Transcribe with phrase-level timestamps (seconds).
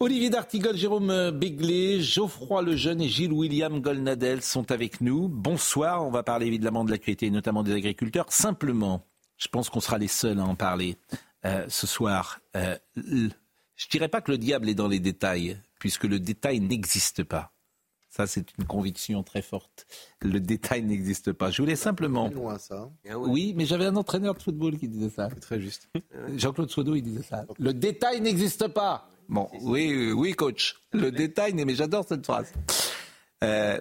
[0.00, 5.26] Olivier D'Artigol, Jérôme Béglé, Geoffroy Lejeune et Gilles William Golnadel sont avec nous.
[5.26, 8.26] Bonsoir, on va parler évidemment de l'actualité, notamment des agriculteurs.
[8.28, 9.04] Simplement,
[9.38, 10.96] je pense qu'on sera les seuls à en parler
[11.44, 12.38] euh, ce soir.
[12.54, 17.24] Euh, je dirais pas que le diable est dans les détails, puisque le détail n'existe
[17.24, 17.50] pas.
[18.08, 19.88] Ça, c'est une conviction très forte.
[20.20, 21.50] Le détail n'existe pas.
[21.50, 22.28] Je voulais simplement.
[22.28, 22.88] loin ça.
[23.16, 25.28] Oui, mais j'avais un entraîneur de football qui disait ça.
[25.34, 25.88] C'est très juste.
[26.36, 27.44] Jean-Claude Sodo, il disait ça.
[27.58, 29.10] Le détail n'existe pas.
[29.28, 30.76] Bon, oui, oui, coach.
[30.92, 32.52] Le détail, mais j'adore cette phrase.
[33.44, 33.78] Euh,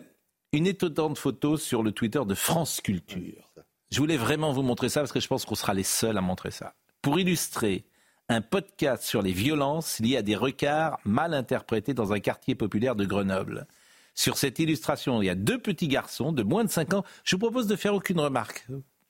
[0.51, 3.49] une étonnante photo sur le Twitter de France Culture.
[3.89, 6.21] Je voulais vraiment vous montrer ça parce que je pense qu'on sera les seuls à
[6.21, 6.73] montrer ça.
[7.01, 7.85] Pour illustrer
[8.29, 12.95] un podcast sur les violences liées à des recarts mal interprétés dans un quartier populaire
[12.95, 13.67] de Grenoble.
[14.13, 17.03] Sur cette illustration, il y a deux petits garçons de moins de 5 ans.
[17.23, 18.67] Je vous propose de faire aucune remarque.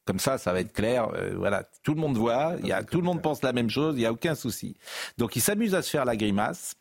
[0.08, 1.10] Comme ça, ça va être clair.
[1.14, 3.70] Euh, voilà, tout le monde voit, il y a, tout le monde pense la même
[3.70, 4.78] chose, il n'y a aucun souci.
[5.18, 6.76] Donc, ils s'amusent à se faire la grimace.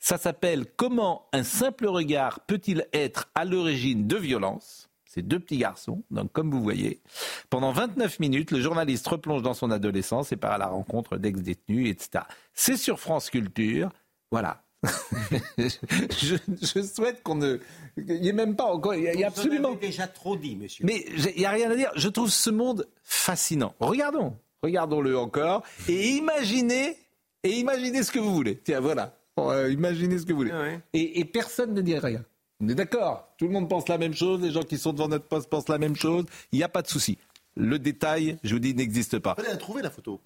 [0.00, 4.90] Ça s'appelle Comment un simple regard peut-il être à l'origine de violence?
[5.04, 7.02] C'est deux petits garçons, donc comme vous voyez.
[7.50, 11.88] Pendant 29 minutes, le journaliste replonge dans son adolescence et part à la rencontre d'ex-détenus,
[11.88, 12.24] etc.
[12.52, 13.90] C'est sur France Culture.
[14.32, 14.64] Voilà.
[15.58, 17.58] je, je souhaite qu'on ne.
[17.96, 18.94] Il n'y ait même pas encore.
[18.94, 19.74] Il y a, a absolument.
[19.74, 20.84] déjà trop dit, monsieur.
[20.84, 21.90] Mais il n'y a rien à dire.
[21.94, 23.74] Je trouve ce monde fascinant.
[23.80, 24.36] Regardons.
[24.62, 25.62] Regardons-le encore.
[25.88, 26.96] Et imaginez.
[27.44, 28.58] Et imaginez ce que vous voulez.
[28.58, 29.16] Tiens, voilà.
[29.38, 30.52] Euh, imaginez ce que vous voulez.
[30.52, 30.80] Ouais.
[30.92, 32.24] Et, et personne ne dit rien.
[32.60, 33.28] On est d'accord.
[33.38, 34.40] Tout le monde pense la même chose.
[34.40, 36.24] Les gens qui sont devant notre poste pensent la même chose.
[36.52, 37.18] Il n'y a pas de souci.
[37.56, 39.34] Le détail, je vous dis, n'existe pas.
[39.34, 40.20] Fallait la trouver la photo.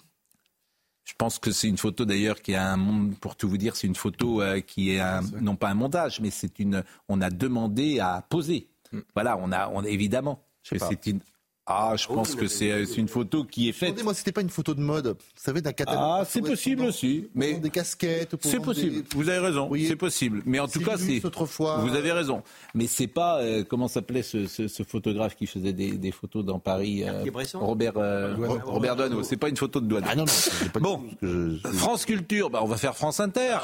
[1.07, 3.77] Je pense que c'est une photo d'ailleurs qui a un monde, pour tout vous dire,
[3.77, 7.21] c'est une photo euh, qui est un, non pas un montage, mais c'est une, on
[7.21, 8.67] a demandé à poser.
[9.13, 11.21] Voilà, on a, on évidemment, c'est une,
[11.69, 13.89] ah, je pense que c'est euh, c'est une photo qui est faite.
[13.89, 15.07] Attendez, moi, c'était pas une photo de mode.
[15.07, 16.01] Vous savez, d'un catalogue.
[16.01, 18.35] Ah, c'est possible aussi, mais des casquettes.
[18.41, 19.03] c'est possible.
[19.03, 19.85] des- Vous avez raison, Oui.
[19.87, 20.41] c'est possible.
[20.45, 21.79] Mais en tout cas, c'est autrefois.
[21.79, 22.41] Vous avez raison.
[22.73, 26.45] Mais c'est pas euh, comment s'appelait ce, ce- ce photographe qui faisait des, des photos
[26.45, 27.25] dans Paris, euh,
[27.55, 29.23] Robert euh, Robert Doisneau.
[29.23, 30.07] C'est pas une photo de Doisneau.
[30.09, 31.03] Ah non, non, pas Bon.
[31.19, 33.57] que je- France Culture, bah on va faire France Inter.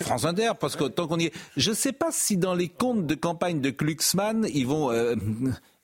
[0.00, 1.32] France Inter, parce que tant qu'on y est.
[1.56, 4.90] Je ne sais pas si dans les comptes de campagne de Glucksmann, ils vont.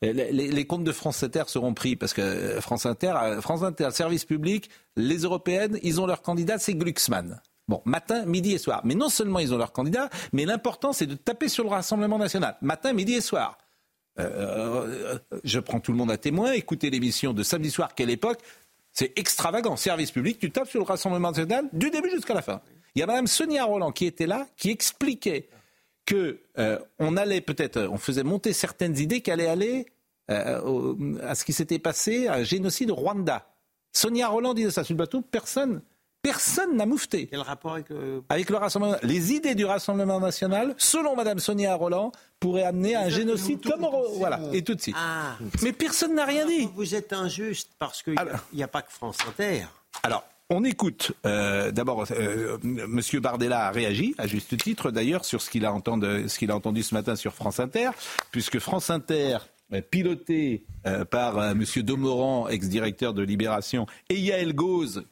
[0.07, 3.63] Euh, les, comptes de France Inter seront pris parce que euh, France Inter, euh, France
[3.63, 7.41] Inter, service public, les européennes, ils ont leur candidat, c'est Glucksmann.
[7.69, 8.83] Bon, matin, midi et soir.
[8.85, 12.19] Mais non seulement ils ont leur candidat, mais l'important c'est de taper sur le Rassemblement
[12.19, 12.57] national.
[12.61, 13.59] Matin, midi et soir.
[14.19, 16.53] Je prends tout le monde à témoin.
[16.53, 18.39] Écoutez l'émission de samedi soir, quelle époque
[18.93, 19.77] C'est extravagant.
[19.77, 22.63] Service public, tu tapes sur le Rassemblement national du début jusqu'à la fin.
[22.95, 25.51] Il y a Mme Sonia Roland qui était là, qui expliquait
[26.07, 26.41] que
[26.99, 29.87] on allait peut-être, on faisait monter certaines idées qui allaient aller
[30.29, 33.47] à ce qui s'était passé, à un génocide au Rwanda.
[33.93, 35.23] Sonia Roland disait ça sur le plateau.
[35.23, 35.81] Personne,
[36.23, 38.23] personne n'a moufté Quel rapport avec le...
[38.29, 38.97] avec le Rassemblement.
[39.03, 43.85] Les idées du Rassemblement national, selon Mme Sonia Roland, pourraient amener à un génocide comme
[43.85, 44.97] au- voilà et tout de suite.
[44.99, 46.69] Ah, Mais personne n'a rien dit.
[46.75, 48.17] vous êtes injuste parce qu'il
[48.53, 49.63] n'y a, pas que France Inter.
[50.03, 51.13] Alors, on écoute.
[51.25, 55.73] euh, D'abord, euh, Monsieur Bardella a réagi, à juste titre d'ailleurs, sur ce qu'il a,
[55.73, 57.91] entendu- ce qu'il a entendu ce matin sur France Inter,
[58.31, 59.39] puisque France Inter, euh,
[59.91, 65.05] piloté euh, par euh, Monsieur Domoran, ex-directeur de Libération, et Yael Gauze,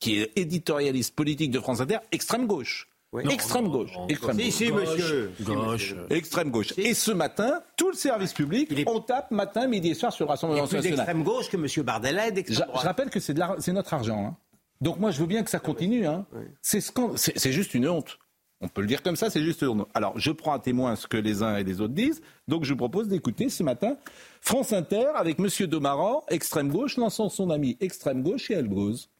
[0.00, 2.88] qui est éditorialiste politique de France Inter, extrême gauche.
[3.12, 3.22] Oui.
[3.30, 3.92] Extrême gauche.
[4.08, 4.54] Extrême Si, gauche.
[4.54, 5.32] si, monsieur.
[5.42, 5.94] Gauche.
[6.10, 6.72] Extrême gauche.
[6.76, 10.24] Et ce matin, tout le service public, est- on tape matin, midi et soir sur
[10.24, 10.82] le Il Rassemblement national.
[10.82, 14.26] d'extrême gauche que monsieur Bardella est Je, d'extrême je rappelle que c'est c'est notre argent.
[14.26, 14.36] hein.
[14.80, 16.06] Donc moi, je veux bien que ça continue.
[16.08, 16.26] hein.
[16.60, 18.18] C'est c'est c'est juste une honte.
[18.60, 19.64] On peut le dire comme ça, c'est juste.
[19.94, 22.22] Alors, je prends à témoin ce que les uns et les autres disent.
[22.48, 23.96] Donc, je propose d'écouter ce matin
[24.40, 29.10] France Inter avec Monsieur Domaran, extrême gauche, lançant son ami extrême gauche et Elbrose.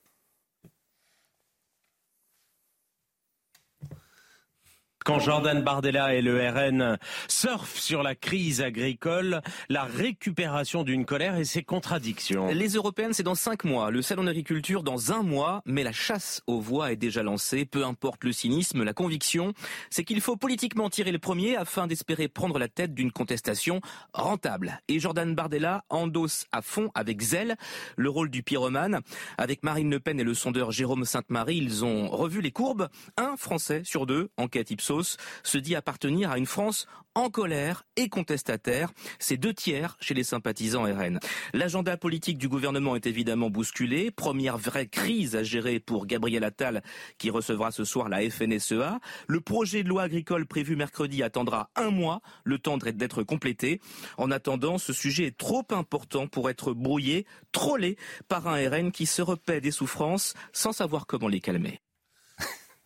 [5.04, 6.96] Quand Jordan Bardella et le RN
[7.28, 12.46] surfent sur la crise agricole, la récupération d'une colère et ses contradictions.
[12.46, 13.90] Les européennes, c'est dans cinq mois.
[13.90, 15.60] Le salon d'agriculture dans un mois.
[15.66, 17.66] Mais la chasse aux voix est déjà lancée.
[17.66, 19.52] Peu importe le cynisme, la conviction,
[19.90, 23.82] c'est qu'il faut politiquement tirer le premier afin d'espérer prendre la tête d'une contestation
[24.14, 24.80] rentable.
[24.88, 27.56] Et Jordan Bardella endosse à fond, avec zèle,
[27.98, 29.00] le rôle du pyromane.
[29.36, 32.88] Avec Marine Le Pen et le sondeur Jérôme Sainte-Marie, ils ont revu les courbes.
[33.18, 38.08] Un Français sur deux, enquête Ipsos, se dit appartenir à une France en colère et
[38.08, 38.90] contestataire.
[39.18, 41.20] C'est deux tiers chez les sympathisants RN.
[41.52, 44.10] L'agenda politique du gouvernement est évidemment bousculé.
[44.10, 46.82] Première vraie crise à gérer pour Gabriel Attal
[47.18, 48.98] qui recevra ce soir la FNSEA.
[49.28, 53.80] Le projet de loi agricole prévu mercredi attendra un mois, le temps d'être complété.
[54.18, 57.96] En attendant, ce sujet est trop important pour être brouillé, trollé
[58.28, 61.80] par un RN qui se repaît des souffrances sans savoir comment les calmer.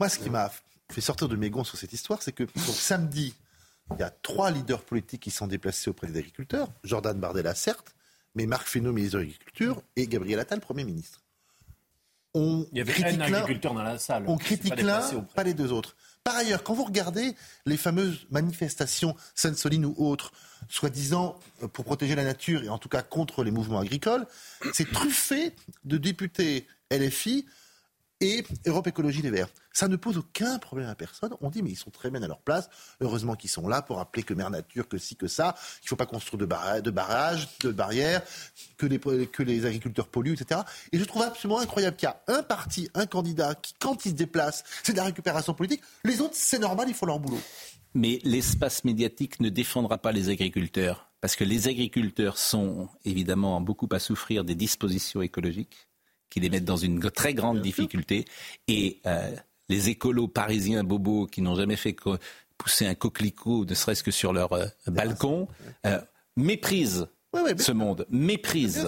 [0.00, 0.50] Moi, ce qui m'a
[0.90, 3.34] fait sortir de mes gonds sur cette histoire, c'est que donc, samedi,
[3.92, 6.68] il y a trois leaders politiques qui sont déplacés auprès des agriculteurs.
[6.84, 7.94] Jordan Bardella, certes,
[8.34, 11.22] mais Marc Fesneau, ministre de l'Agriculture, et Gabriel Attal, Premier ministre.
[12.34, 14.24] On Il y avait critique un agriculteur dans la salle.
[14.26, 15.00] on critique l'un,
[15.34, 15.96] pas les deux autres.
[16.24, 17.34] Par ailleurs, quand vous regardez
[17.64, 20.32] les fameuses manifestations Sainte-Soline ou autres,
[20.68, 24.26] soi-disant euh, pour protéger la nature et en tout cas contre les mouvements agricoles,
[24.74, 27.46] c'est truffé de députés LFI
[28.20, 29.48] et Europe Écologie Les Verts.
[29.72, 31.32] Ça ne pose aucun problème à personne.
[31.40, 32.68] On dit, mais ils sont très bien à leur place.
[33.00, 35.88] Heureusement qu'ils sont là pour rappeler que Mère Nature, que ci, que ça, qu'il ne
[35.90, 38.22] faut pas construire de, barra- de barrages, de barrières,
[38.76, 40.62] que les, que les agriculteurs polluent, etc.
[40.92, 44.10] Et je trouve absolument incroyable qu'il y a un parti, un candidat, qui, quand il
[44.10, 45.82] se déplace, c'est de la récupération politique.
[46.04, 47.40] Les autres, c'est normal, ils font leur boulot.
[47.94, 53.88] Mais l'espace médiatique ne défendra pas les agriculteurs, parce que les agriculteurs sont évidemment beaucoup
[53.92, 55.86] à souffrir des dispositions écologiques
[56.30, 58.24] qui les mettent dans une très grande difficulté.
[58.66, 59.30] Et euh,
[59.68, 61.96] les écolos parisiens bobos qui n'ont jamais fait
[62.56, 65.48] pousser un coquelicot, ne serait-ce que sur leur euh, balcon,
[65.86, 66.00] euh,
[66.36, 67.08] méprisent
[67.58, 68.06] ce monde,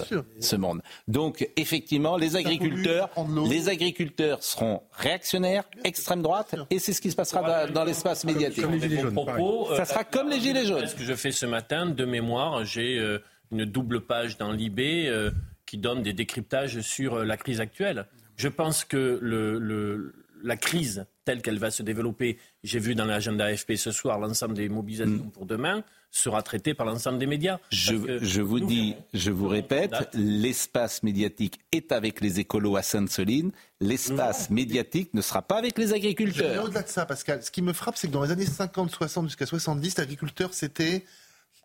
[0.07, 0.25] sûr.
[0.39, 0.81] ce monde.
[1.07, 3.09] Donc effectivement, les agriculteurs,
[3.47, 8.25] les agriculteurs seront réactionnaires, extrême droite, et c'est ce qui se passera dans, dans l'espace
[8.25, 8.63] médiatique.
[8.63, 10.87] Comme les jaunes, propos, Ça sera comme les gilets jaunes.
[10.87, 13.19] Ce que je fais ce matin, de mémoire, j'ai euh,
[13.51, 15.31] une double page dans l'IB euh,
[15.71, 18.05] qui donne des décryptages sur euh, la crise actuelle.
[18.35, 20.13] Je pense que le, le-
[20.43, 24.53] la crise telle qu'elle va se développer, j'ai vu dans l'agenda AFP ce soir l'ensemble
[24.55, 27.57] des mobilisations pour demain, sera traitée par l'ensemble des médias.
[27.69, 27.93] Je,
[28.41, 33.51] vous nous, dis, je vous répète, l'espace médiatique est avec les écolos à Sainte-Soline.
[33.79, 36.65] L'espace médiatique ne sera pas avec les agriculteurs.
[36.65, 37.41] au-delà de ça, Pascal.
[37.43, 41.05] Ce qui me frappe, c'est que dans les années 50, 60 jusqu'à 70, l'agriculteur, c'était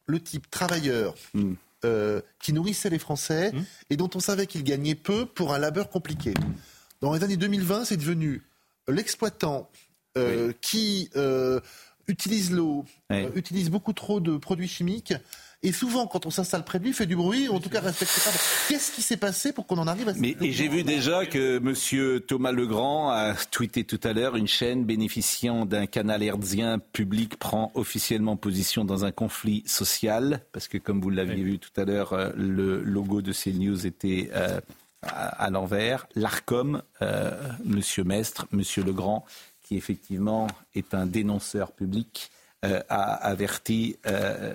[0.07, 1.55] le type travailleur Mm.
[1.85, 3.53] Euh, qui nourrissait les Français
[3.91, 6.33] et dont on savait qu'il gagnait peu pour un labeur compliqué.
[7.01, 8.43] Dans les années 2020, c'est devenu
[8.89, 9.69] l'exploitant
[10.17, 11.61] euh, qui euh,
[12.09, 13.27] utilise l'eau, Oui.
[13.35, 15.13] utilise beaucoup trop de produits chimiques.
[15.67, 17.69] Et souvent, quand on s'installe près de lui, il fait du bruit, ou en tout
[17.69, 18.31] cas respecte pas.
[18.69, 21.27] Qu'est-ce qui s'est passé pour qu'on en arrive à ce Mais, et j'ai vu déjà
[21.27, 22.21] que M.
[22.21, 27.73] Thomas Legrand a tweeté tout à l'heure une chaîne bénéficiant d'un canal hertzien public prend
[27.75, 32.13] officiellement position dans un conflit social, parce que comme vous l'aviez vu tout à l'heure,
[32.13, 34.61] euh, le logo de CNews était euh,
[35.03, 36.07] à, à l'envers.
[36.15, 37.33] L'ARCOM, euh,
[37.65, 37.81] M.
[38.05, 38.63] Mestre, M.
[38.87, 39.25] Legrand,
[39.65, 40.47] qui effectivement
[40.77, 42.31] est un dénonceur public,
[42.65, 43.97] euh, a averti.
[44.07, 44.55] euh,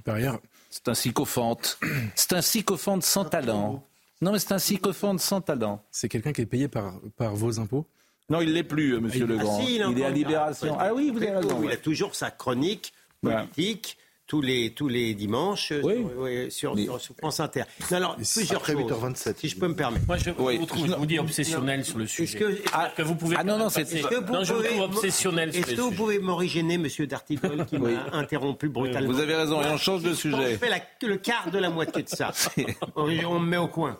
[0.00, 1.78] Qui par ailleurs, c'est un sycophante.
[2.14, 3.86] C'est un sycophante sans talent.
[4.22, 5.82] Non, mais c'est un sycophante sans talent.
[5.90, 7.86] c'est quelqu'un qui est payé par, par vos impôts.
[8.30, 9.58] Non, il l'est plus, euh, Monsieur Ah, Legrand.
[9.60, 10.76] Ah, si, il est à un Libération.
[10.78, 11.62] Ah oui, vous avez raison.
[11.64, 13.98] Il a toujours sa chronique politique.
[14.30, 15.94] Tous les, tous les dimanches Oui.
[15.96, 17.64] sur, ouais, sur, Mais- sur- sur France Inter.
[17.90, 19.34] Non, alors, plusieurs après choses, 8h27.
[19.40, 20.06] si je peux me permettre.
[20.06, 20.56] Moi, je, Oui.
[20.56, 22.38] vous trouve, je vous dis obsessionnel sur le Est-ce sujet.
[22.38, 24.68] que, Ah, que vous pouvez Ah non, non, c'est- est-ce que vous non, je pouvez-
[24.68, 25.96] trouve obsessionnel sur Est-ce le que vous sujet.
[25.96, 30.10] pouvez m'originer, monsieur Dartigol, qui m'a interrompu brutalement Vous avez raison, et on change de
[30.10, 30.56] Je sujet.
[30.58, 32.30] fais la- le quart de la moitié de ça.
[32.94, 33.98] on, on me met au coin.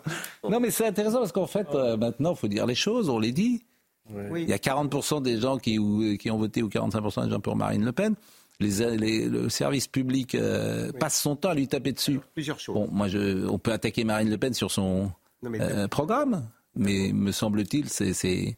[0.49, 3.19] Non, mais c'est intéressant parce qu'en fait, euh, maintenant, il faut dire les choses, on
[3.19, 3.65] les dit.
[4.09, 4.43] Oui.
[4.43, 7.41] Il y a 40% des gens qui, ou- qui ont voté ou 45% des gens
[7.41, 8.15] pour Marine Le Pen.
[8.61, 12.19] Les, les- le service public euh, passe son temps à lui taper dessus.
[12.33, 12.75] Plusieurs choses.
[12.75, 15.11] Bon, moi, je, on peut attaquer Marine Le Pen sur son
[15.43, 18.55] Non, mais euh, programme, mais me semble-t-il, c'est, c'est-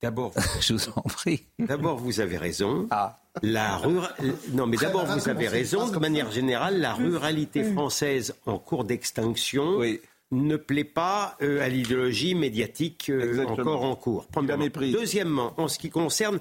[0.00, 1.42] D'abord, je vous en prie.
[1.58, 2.86] d'abord, vous avez raison.
[2.90, 3.20] Ah.
[3.42, 4.14] La rura-
[4.52, 5.88] Non, mais d'abord, vous avez raison.
[5.90, 10.00] De manière générale, la ruralité française en cours d'extinction Oui.
[10.30, 14.26] ne plaît pas euh, à l'idéologie médiatique euh, encore en cours.
[14.28, 14.66] Premièrement.
[14.92, 16.38] Deuxièmement, en ce qui concerne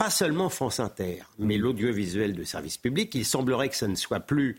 [0.00, 4.20] pas seulement France Inter, mais l'audiovisuel de service public, il semblerait que ça ne soit
[4.20, 4.56] plus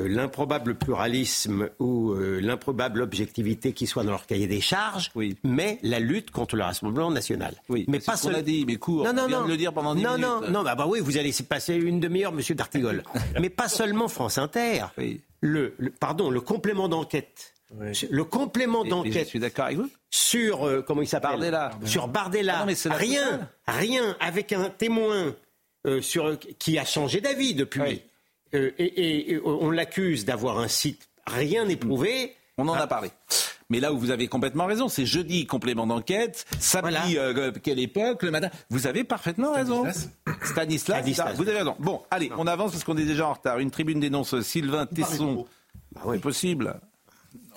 [0.00, 5.36] euh, l'improbable pluralisme ou euh, l'improbable objectivité qui soit dans leur cahier des charges, Oui.
[5.44, 7.54] mais la lutte contre le Rassemblement national.
[7.68, 9.04] Oui, mais pas ce qu'on seul- a dit, mais court.
[9.04, 9.44] Non, non, On vient non.
[9.46, 10.26] de le dire pendant 10 non, minutes.
[10.26, 13.04] Non, non, bah, bah oui, vous allez se passer une demi-heure, Monsieur D'Artigol.
[13.40, 14.86] mais pas seulement France Inter.
[14.98, 15.20] Oui.
[15.40, 17.53] Le, le- pardon, le complément d'enquête.
[18.10, 19.90] Le complément d'enquête Je suis d'accord avec vous.
[20.10, 21.70] sur euh, comment il s'appelle Bardella.
[21.84, 22.58] Sur Bardella.
[22.60, 23.48] Ah non, rien, totale.
[23.66, 25.34] rien avec un témoin
[25.86, 27.80] euh, sur qui a changé d'avis depuis.
[27.80, 28.02] Oui.
[28.54, 32.34] Euh, et, et- et on l'accuse d'avoir un site rien n'est prouvé.
[32.58, 32.82] On en Ah.
[32.82, 33.10] a parlé.
[33.70, 38.22] Mais là où vous avez complètement raison, c'est jeudi, complément d'enquête, samedi, euh, quelle époque,
[38.22, 38.50] le matin.
[38.70, 39.84] Vous avez parfaitement raison.
[40.44, 41.34] Stanislas, Stanislas.
[41.36, 41.74] vous avez raison.
[41.80, 43.58] Bon, allez, on avance parce qu'on est déjà en retard.
[43.58, 45.46] Une tribune dénonce Sylvain Tesson.
[45.92, 46.16] Bah oui.
[46.16, 46.78] C'est possible.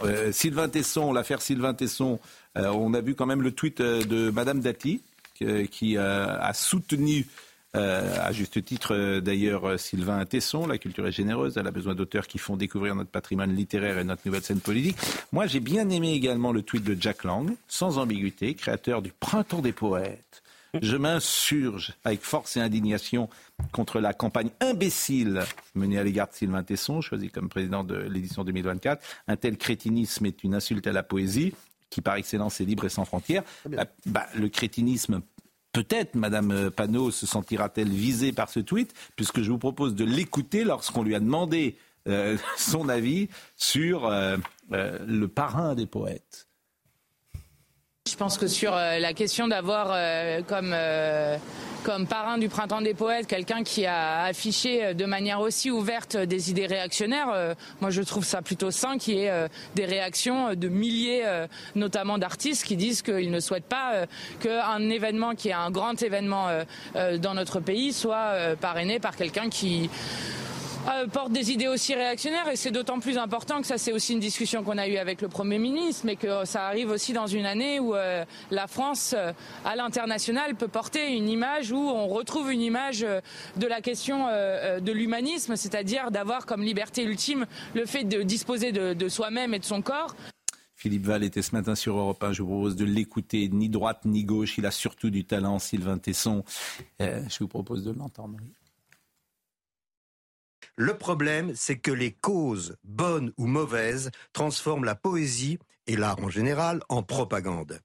[0.03, 2.19] Euh, Sylvain Tesson, l'affaire Sylvain Tesson,
[2.57, 5.01] euh, on a vu quand même le tweet euh, de Madame Dati
[5.69, 7.27] qui a soutenu,
[7.75, 10.65] à juste titre d'ailleurs, Sylvain Tesson.
[10.65, 14.03] La culture est généreuse, elle a besoin d'auteurs qui font découvrir notre patrimoine littéraire et
[14.03, 14.97] notre nouvelle scène politique.
[15.31, 19.61] Moi, j'ai bien aimé également le tweet de Jack Lang, sans ambiguïté, créateur du Printemps
[19.61, 20.41] des poètes.
[20.81, 23.29] Je m'insurge avec force et indignation
[23.71, 25.43] contre la campagne imbécile
[25.75, 29.03] menée à l'égard de Sylvain Tesson, choisi comme président de l'édition 2024.
[29.27, 31.53] Un tel crétinisme est une insulte à la poésie,
[31.89, 33.43] qui par excellence est libre et sans frontières.
[33.69, 35.21] Bah, bah, le crétinisme,
[35.71, 40.63] peut-être, Madame Panot se sentira-t-elle visée par ce tweet, puisque je vous propose de l'écouter
[40.63, 44.37] lorsqu'on lui a demandé euh, son avis sur euh,
[44.71, 46.46] euh, le parrain des poètes.
[48.07, 51.37] Je pense que sur euh, la question d'avoir euh, comme, euh,
[51.83, 56.49] comme parrain du Printemps des Poètes quelqu'un qui a affiché de manière aussi ouverte des
[56.49, 61.23] idées réactionnaires, moi je trouve ça plutôt sain qu'il y ait des réactions de milliers,
[61.75, 64.05] notamment d'artistes, qui disent qu'ils ne souhaitent pas
[64.39, 66.47] qu'un événement qui est un grand événement
[66.95, 69.89] dans notre pays soit parrainé par quelqu'un qui
[70.89, 74.13] euh, porte des idées aussi réactionnaires et c'est d'autant plus important que ça c'est aussi
[74.13, 77.27] une discussion qu'on a eue avec le Premier ministre mais que ça arrive aussi dans
[77.27, 79.33] une année où euh, la France euh,
[79.65, 84.91] à l'international peut porter une image où on retrouve une image de la question de
[84.91, 89.65] l'humanisme, c'est-à-dire d'avoir comme liberté ultime le fait de disposer de, de soi-même et de
[89.65, 90.15] son corps.
[90.75, 92.33] Philippe Val était ce matin sur Europe 1.
[92.33, 94.57] Je vous propose de l'écouter, ni droite ni gauche.
[94.57, 96.43] Il a surtout du talent, Sylvain Tesson.
[96.99, 98.37] Je vous propose de l'entendre.
[100.79, 105.57] Le problème, c'est que les causes, bonnes ou mauvaises, transforment la poésie,
[105.87, 107.79] et l'art en général, en propagande.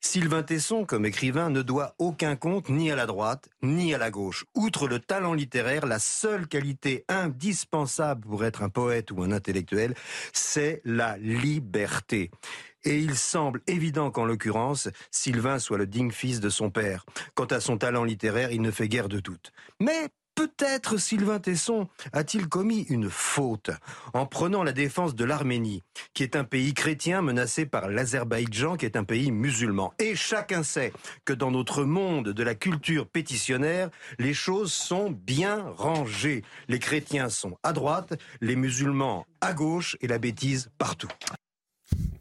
[0.00, 4.12] Sylvain Tesson, comme écrivain, ne doit aucun compte ni à la droite, ni à la
[4.12, 4.44] gauche.
[4.54, 9.94] Outre le talent littéraire, la seule qualité indispensable pour être un poète ou un intellectuel,
[10.32, 12.30] c'est la liberté.
[12.84, 17.04] Et il semble évident qu'en l'occurrence, Sylvain soit le digne fils de son père.
[17.34, 19.50] Quant à son talent littéraire, il ne fait guère de doute.
[19.80, 23.70] Mais peut-être Sylvain Tesson a-t-il commis une faute
[24.14, 25.82] en prenant la défense de l'Arménie,
[26.14, 29.92] qui est un pays chrétien menacé par l'Azerbaïdjan, qui est un pays musulman.
[29.98, 30.92] Et chacun sait
[31.24, 36.44] que dans notre monde de la culture pétitionnaire, les choses sont bien rangées.
[36.68, 41.08] Les chrétiens sont à droite, les musulmans à gauche et la bêtise partout.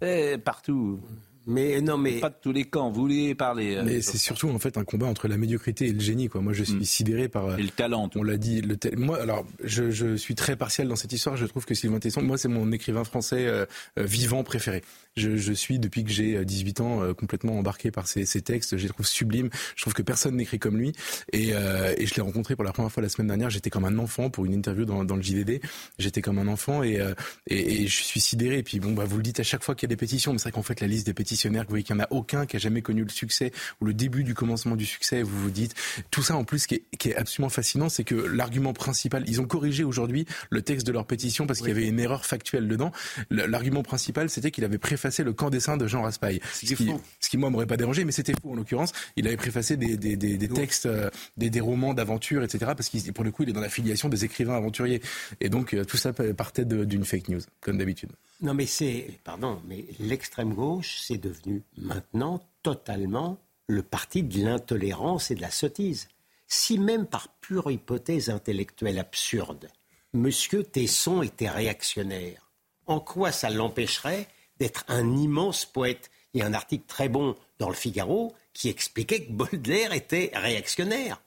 [0.02, 1.02] Eh, partout.
[1.48, 2.90] Mais non, mais Pas de tous les camps.
[2.92, 3.76] Vous vouliez parler.
[3.76, 6.28] euh, Mais c'est surtout en fait un combat entre la médiocrité et le génie.
[6.28, 6.42] Quoi.
[6.42, 6.84] Moi, je suis Mm.
[6.84, 7.46] sidéré par.
[7.46, 8.10] euh, Et le talent.
[8.16, 8.62] On l'a dit.
[8.62, 11.38] Le tel- Moi, alors, je, je suis très partial dans cette histoire.
[11.38, 13.66] Je trouve que Sylvain Tesson, moi, c'est mon écrivain français euh,
[14.00, 14.82] euh, vivant préféré.
[15.18, 18.42] Je, je suis depuis que j'ai euh, 18 ans euh, complètement embarqué par ses, ses
[18.42, 18.76] textes.
[18.76, 19.50] Je les trouve sublimes.
[19.78, 20.92] Je trouve que personne n'écrit comme lui.
[21.32, 23.50] Et, euh, et je l'ai rencontré pour la première fois la semaine dernière.
[23.50, 25.62] J'étais comme un enfant pour une interview dans, dans le JDD.
[26.00, 27.14] J'étais comme un enfant et, euh,
[27.48, 28.58] et, et je suis sidéré.
[28.58, 30.34] Et puis bon, bah, vous le dites à chaque fois qu'il y a des pétitions,
[30.34, 32.08] mais c'est vrai qu'en fait la liste des pétitionnaires, vous voyez qu'il y en a
[32.10, 35.22] aucun qui a jamais connu le succès ou le début du commencement du succès.
[35.22, 35.76] Vous vous dites
[36.12, 39.40] tout ça en plus qui est, qui est absolument fascinant, c'est que l'argument principal, ils
[39.40, 42.68] ont corrigé aujourd'hui le texte de leur pétition parce qu'il y avait une erreur factuelle
[42.68, 42.92] dedans.
[43.30, 46.40] L'argument principal, c'était qu'il avait préfacé le camp dessin de Jean Raspail.
[46.52, 47.00] Ce qui, faux.
[47.20, 48.92] ce qui moi m'aurait pas dérangé, mais c'était faux en l'occurrence.
[49.16, 52.72] Il avait préfacé des, des, des, des textes, euh, des, des romans d'aventure, etc.
[52.76, 55.02] Parce qu'il pour le coup, il est dans la filiation des écrivains aventuriers.
[55.42, 58.14] Et donc euh, tout ça partait d'une fake news, comme d'habitude.
[58.42, 59.20] Non, mais c'est.
[59.24, 65.52] Pardon, mais l'extrême gauche, c'est devenu maintenant totalement le parti de l'intolérance et de la
[65.52, 66.08] sottise.
[66.48, 69.68] Si même par pure hypothèse intellectuelle absurde,
[70.16, 70.32] M.
[70.72, 72.50] Tesson était réactionnaire,
[72.88, 74.28] en quoi ça l'empêcherait
[74.60, 78.68] d'être un immense poète Il y a un article très bon dans le Figaro qui
[78.70, 81.22] expliquait que Baudelaire était réactionnaire.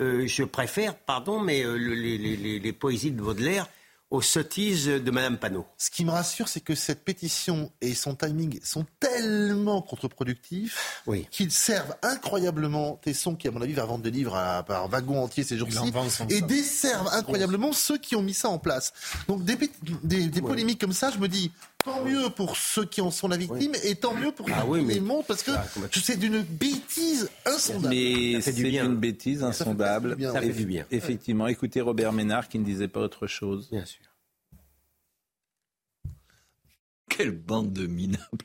[0.00, 3.66] Euh, je préfère, pardon, mais euh, le- les, les- les- les poésies de Baudelaire
[4.10, 5.66] aux sottises de Madame Panot.
[5.78, 11.26] Ce qui me rassure, c'est que cette pétition et son timing sont tellement contre-productifs Oui.
[11.30, 15.22] qu'ils servent incroyablement Tesson, qui à mon avis va vendre des livres à- par wagon
[15.22, 15.78] entier ces jours-ci,
[16.30, 16.46] et ça.
[16.46, 18.92] desservent incroyablement ceux qui ont mis ça en place.
[19.28, 19.72] Donc des, pét-
[20.04, 21.50] des, des polémiques comme ça, je me dis,
[21.86, 24.82] tant mieux pour ceux qui en sont la victime, et tant mieux pour Ah oui,
[24.82, 25.52] mais- parce que
[26.00, 27.94] sais d'une bêtise insondable.
[27.94, 28.52] Mais c'est
[28.84, 30.10] une bêtise Ça fait insondable.
[30.10, 30.32] du bien.
[30.32, 30.84] Ça fait du bien.
[30.90, 33.68] Effectivement, écoutez Robert Ménard qui ne disait pas autre chose.
[33.70, 34.02] Bien sûr.
[37.08, 38.44] Quelle bande de minables,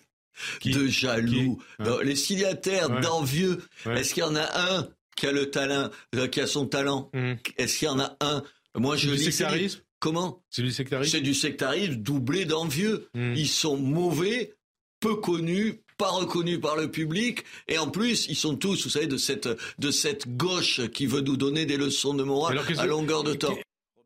[0.60, 3.02] Qui de jaloux, Qui Non, les signataires Ouais.
[3.02, 3.62] d'envieux.
[3.86, 4.00] Ouais.
[4.00, 7.10] Est-ce qu'il y en a un qui a le talent, euh, qui a son talent
[7.14, 7.38] Mhm.
[7.58, 8.44] Est-ce qu'il y en a un
[8.76, 9.16] Moi, je Du
[9.58, 9.82] lis.
[10.02, 13.08] Comment C'est du sectarisme C'est du sectarisme doublé d'envieux.
[13.14, 13.36] Mhm.
[13.38, 14.56] Ils sont mauvais,
[15.00, 19.06] peu connus, pas reconnus par le public, et en plus, ils sont tous, vous savez,
[19.06, 23.24] de cette de cette gauche qui veut nous donner des leçons de morale à longueur
[23.24, 23.56] de temps.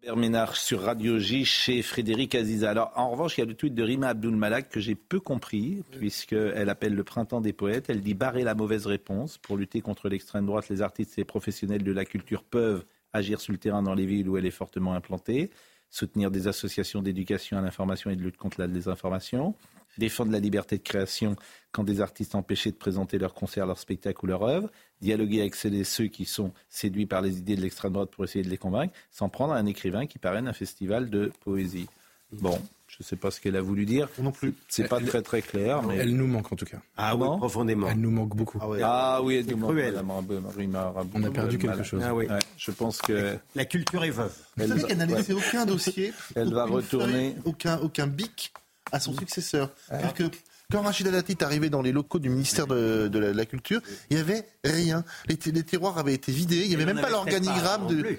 [0.02, 2.70] Robert Ménard sur Radio J chez Frédéric Aziza.
[2.70, 5.22] Alors, en revanche, il y a le tweet de Rima Abdul Malak que j'ai peu
[5.22, 7.90] compris, puisqu'elle appelle le printemps des poètes.
[7.90, 9.38] Elle dit barrer la mauvaise réponse.
[9.38, 12.84] Pour lutter contre l'extrême droite, les artistes et les professionnels de la culture peuvent
[13.14, 15.50] agir sur le terrain dans les villes où elle est fortement implantée,
[15.96, 19.56] soutenir des associations d'éducation à l'information et de lutte contre la désinformation,
[19.98, 21.38] défendre la liberté de création
[21.72, 25.56] quand des artistes empêchés de présenter leurs concerts, leurs spectacles ou leurs œuvres, dialoguer avec
[25.56, 28.94] ceux qui sont séduits par les idées de l'extrême droite pour essayer de les convaincre,
[29.10, 31.88] s'en prendre à un écrivain qui parraine un festival de poésie.
[32.34, 32.60] Bon,
[32.98, 34.08] je ne sais pas ce qu'elle a voulu dire.
[34.20, 34.54] Non plus.
[34.70, 35.98] C'est pas très très clair, mais...
[35.98, 36.78] Elle nous manque en tout cas.
[36.96, 37.88] Ah oui, profondément.
[37.90, 38.58] Elle nous manque beaucoup.
[38.62, 38.80] Ah ouais.
[38.82, 40.02] Ah oui, elle nous manque, cruel.
[41.14, 41.84] On a perdu quelque Mal.
[41.86, 42.02] chose.
[42.06, 42.28] Ah oui.
[42.28, 44.32] Ouais, je pense que La culture est veuve.
[44.56, 45.16] Vous elle savez va- qu'elle n'a ouais.
[45.16, 47.32] laissé aucun dossier, Elle va retourner.
[47.32, 48.54] feuille, aucun, aucun bic
[48.94, 49.72] à son successeur.
[49.90, 50.24] C'est-à-dire que
[50.72, 53.46] quand Rachida Dati est arrivé dans les locaux du ministère de, de la, de la
[53.46, 55.04] Culture, il n'y avait rien.
[55.28, 58.18] Les, les tiroirs avaient été vidés, il n'y avait même pas l'organigramme de...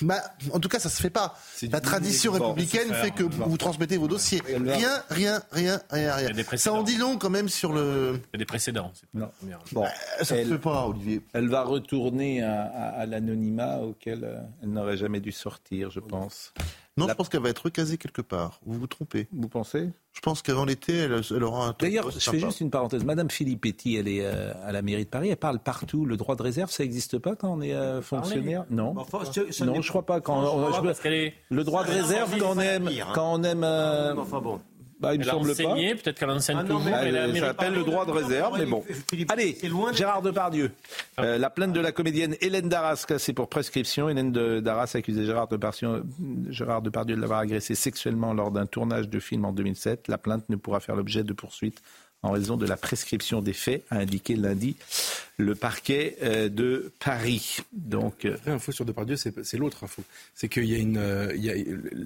[0.00, 0.22] Bah,
[0.52, 1.36] en tout cas, ça se fait pas.
[1.70, 4.40] La tradition Bon, républicaine fait que vous transmettez vos dossiers.
[4.46, 6.18] Rien, rien, rien, rien, rien.
[6.20, 6.78] Il y a des Ça précédents.
[6.78, 8.14] en dit long quand même sur le.
[8.14, 8.90] Il y a des précédents.
[8.94, 9.26] c'est pas Non.
[9.26, 9.58] la première.
[9.72, 9.84] Bon,
[10.22, 11.20] Ça ne elle, se fait pas, Olivier.
[11.34, 16.00] elle va retourner à, à- à l'anonymat auquel euh, elle n'aurait jamais dû sortir, je
[16.00, 16.52] pense.
[16.98, 18.60] Non, La- je pense qu'elle va être recasée quelque part.
[18.66, 19.26] Vous vous trompez.
[19.32, 19.88] Vous pensez?
[20.12, 21.74] Je pense qu'avant l'été, elle, elle aura un.
[21.78, 23.02] D'ailleurs, je fais juste une parenthèse.
[23.02, 25.30] Madame Filippetti, elle est euh, à la mairie de Paris.
[25.30, 26.04] Elle parle partout.
[26.04, 28.66] Le droit de réserve, ça n'existe pas quand on est euh, fonctionnaire?
[28.68, 28.92] Non.
[28.98, 30.20] Enfin, ce non, je crois pas.
[30.20, 33.12] Quand on- je- le droit de réserve, ça, quand on aime, pire, hein.
[33.14, 34.60] quand on aime, euh, Enfin bon.
[35.02, 35.74] Bah, il me semble pas.
[35.74, 36.84] peut-être qu'elle enseigne Ah non, toujours.
[36.84, 38.82] mais- elle ça mairie s'appelle le droit de réserve, mais bon.
[39.10, 40.70] Philippe, Allez, c'est Gérard Depardieu.
[41.20, 44.08] Euh, la plainte de la comédienne Hélène Darras, classée pour prescription.
[44.08, 46.04] Hélène de Darras accusait Gérard Depardieu,
[46.50, 50.08] Gérard Depardieu de l'avoir agressé sexuellement lors d'un tournage de film en 2007.
[50.08, 51.82] La plainte ne pourra faire l'objet de poursuites
[52.22, 54.76] en raison de la prescription des faits, a indiqué lundi
[55.38, 57.58] le parquet euh, de Paris.
[57.72, 60.02] Donc, euh, info sur Depardieu, c'est l'autre info.
[60.34, 61.54] C'est qu'il y a une, euh, il y a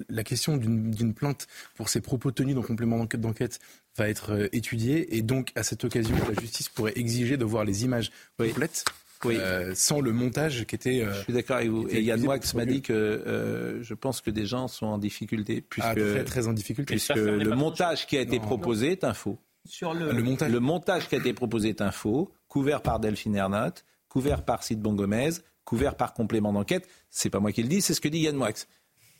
[0.09, 3.59] la question d'une plainte pour ses propos tenus dans complément d'enquête-
[3.95, 7.83] va être étudiée et donc à cette occasion, la justice pourrait exiger de voir les
[7.83, 8.85] images complètes
[9.25, 9.37] Oui.
[9.39, 11.01] euh, sans le montage qui était.
[11.03, 11.87] euh, je suis d'accord avec vous.
[11.89, 15.61] Et Yann Moix m'a dit que euh, je pense que des gens sont en difficulté
[15.67, 16.93] puisque, ah, très très en difficulté.
[16.93, 18.45] puisque ça le montage qui a été Non.
[18.45, 19.39] proposé est un faux.
[19.67, 20.51] Sur le, Le montage.
[20.51, 24.63] Le montage qui a été proposé est un faux, couvert par Delphine Ernotte, couvert par
[24.63, 25.31] Sid Bongomez,
[25.65, 26.87] couvert par complément d'enquête.
[27.09, 28.49] C'est pas moi qui le dis, c'est ce que dit Yann Moix.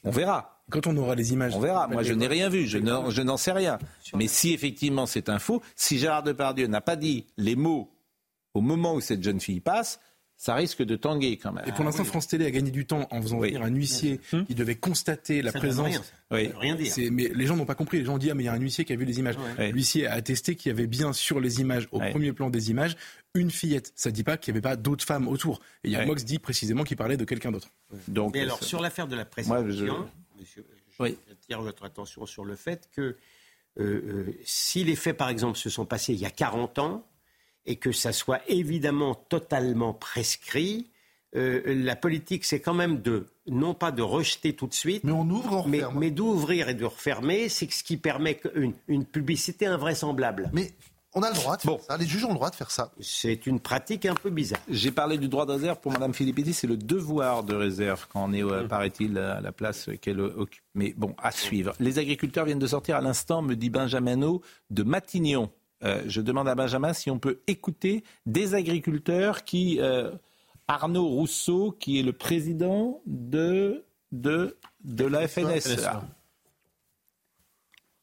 [0.04, 1.56] On verra, Quand on aura les images.
[1.56, 1.88] on verra.
[1.88, 3.78] Moi, je n'ai rien vu, je n'en je n'en sais rien.
[4.16, 7.92] Mais si effectivement c'est un faux, si Gérard Depardieu n'a pas dit les mots
[8.54, 10.00] au moment où cette jeune fille passe,
[10.40, 11.64] ça risque de tanguer quand même.
[11.68, 13.50] Et pour l'instant, France Télé a gagné du temps en faisant Oui.
[13.50, 15.88] venir un huissier qui devait constater la ça présence.
[15.88, 16.02] rien.
[16.32, 16.50] Oui.
[16.60, 16.94] Rien dire.
[17.12, 17.98] Mais les gens n'ont pas compris.
[18.00, 19.18] Les gens ont dit ah mais il y a un huissier qui a vu les
[19.20, 19.36] images.
[19.58, 19.72] Ouais.
[19.72, 22.12] L'huissier a attesté qu'il y avait bien sur les images, au Ouais.
[22.12, 22.96] premier plan des images,
[23.34, 23.92] une fillette.
[23.96, 25.60] Ça dit pas qu'il n'y avait pas d'autres femmes autour.
[25.84, 26.08] Et Yann Ouais.
[26.08, 27.70] Mox dit précisément qu'il parlait de quelqu'un d'autre.
[28.08, 30.66] Donc, Et alors, ça- sur l'affaire de la Moi, prescription, je- monsieur,
[30.98, 31.18] je Oui.
[31.28, 35.70] j'attire votre attention sur le fait que euh, euh, si les faits, par exemple, se
[35.70, 37.08] sont passés il y a 40 ans
[37.68, 40.88] et que ça soit évidemment totalement prescrit,
[41.36, 45.12] euh, la politique, c'est quand même de, non pas de rejeter tout de suite, Mais
[45.12, 46.00] on ouvre, on mais, referme.
[46.00, 50.50] mais d'ouvrir et de refermer, c'est ce qui permet une, une publicité invraisemblable.
[50.54, 50.72] Mais
[51.14, 51.80] on a le droit de faire Bon.
[51.86, 51.98] ça.
[51.98, 52.92] Les juges ont le droit de faire ça.
[53.02, 54.60] C'est une pratique un peu bizarre.
[54.70, 58.24] J'ai parlé du droit de réserve pour Mme Filippetti, c'est le devoir de réserve quand
[58.30, 60.64] on est, euh, paraît-il, à la place qu'elle occupe.
[60.76, 61.74] Mais bon, à suivre.
[61.82, 65.50] Les agriculteurs viennent de sortir à l'instant, me dit Benjamin O, de Matignon.
[65.84, 69.80] Euh, je demande à Benjamin si on peut écouter des agriculteurs qui...
[69.80, 70.12] euh,
[70.70, 76.04] Arnaud Rousseau, qui est le président de, de, de la FNSEA.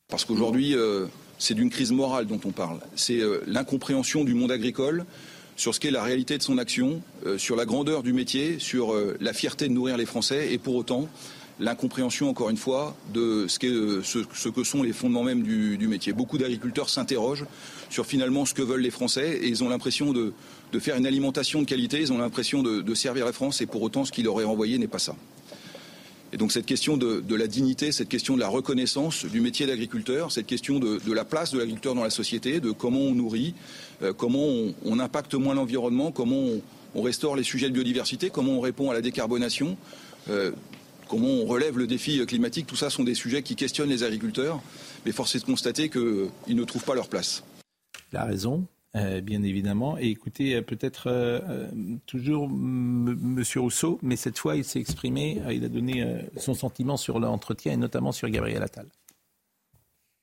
[0.08, 1.06] Parce qu'aujourd'hui, euh,
[1.36, 2.80] c'est d'une crise morale dont on parle.
[2.96, 5.04] C'est euh, l'incompréhension du monde agricole
[5.56, 8.94] sur ce qu'est la réalité de son action, euh, sur la grandeur du métier, sur
[8.94, 10.50] euh, la fierté de nourrir les Français.
[10.54, 11.10] Et pour autant,
[11.60, 16.12] l'incompréhension, encore une fois, de ce, ce que sont les fondements même du, métier.
[16.12, 17.46] Beaucoup d'agriculteurs s'interrogent
[17.90, 20.32] sur finalement ce que veulent les Français et ils ont l'impression de,
[20.80, 24.04] faire une alimentation de qualité, ils ont l'impression de, servir la France et pour autant
[24.04, 25.14] ce qui leur est renvoyé n'est pas ça.
[26.32, 30.32] Et donc cette question de, la dignité, cette question de la reconnaissance du métier d'agriculteur,
[30.32, 33.54] cette question de, la place de l'agriculteur dans la société, de comment on nourrit,
[34.02, 34.48] euh, comment
[34.84, 36.62] on, impacte moins l'environnement, comment on,
[36.94, 39.76] on restaure les sujets de biodiversité, comment on répond à la décarbonation,
[40.30, 40.52] euh,
[41.08, 44.62] comment on relève le défi climatique, tout ça sont des sujets qui questionnent les agriculteurs,
[45.04, 47.44] mais force est de constater qu'ils ne trouvent pas leur place.
[48.12, 49.98] Il a raison, euh, bien évidemment.
[49.98, 51.66] Et écoutez, euh, peut-être euh,
[52.06, 53.16] toujours M.
[53.20, 56.04] Monsieur Rousseau, mais cette fois, il s'est exprimé, il a donné
[56.36, 58.86] son sentiment sur l'entretien et notamment sur Gabriel Attal.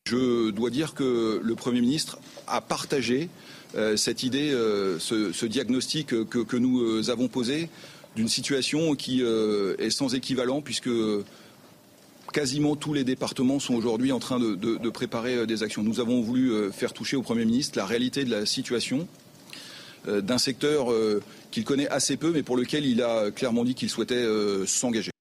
[0.07, 3.29] Je dois dire que le Premier ministre a partagé
[3.75, 7.69] euh, cette idée, euh, ce, ce diagnostic que, que nous avons posé
[8.15, 10.89] d'une situation qui euh, est sans équivalent puisque
[12.33, 15.83] quasiment tous les départements sont aujourd'hui en train de, de- de préparer euh, des actions.
[15.83, 19.07] Nous avons voulu euh, faire toucher au Premier ministre la réalité de la situation
[20.07, 21.21] euh, d'un secteur euh,
[21.51, 25.11] qu'il connaît assez peu mais pour lequel il a clairement dit qu'il souhaitait euh, s'engager.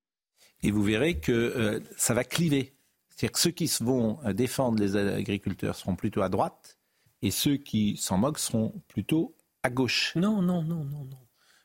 [0.63, 2.73] Et vous verrez que euh, ça va cliver.
[3.09, 6.79] C'est-à-dire que ceux qui se vont défendre les agriculteurs seront plutôt à droite
[7.23, 10.13] et ceux qui s'en moquent seront plutôt à gauche.
[10.17, 11.19] Non, non, non, non, non.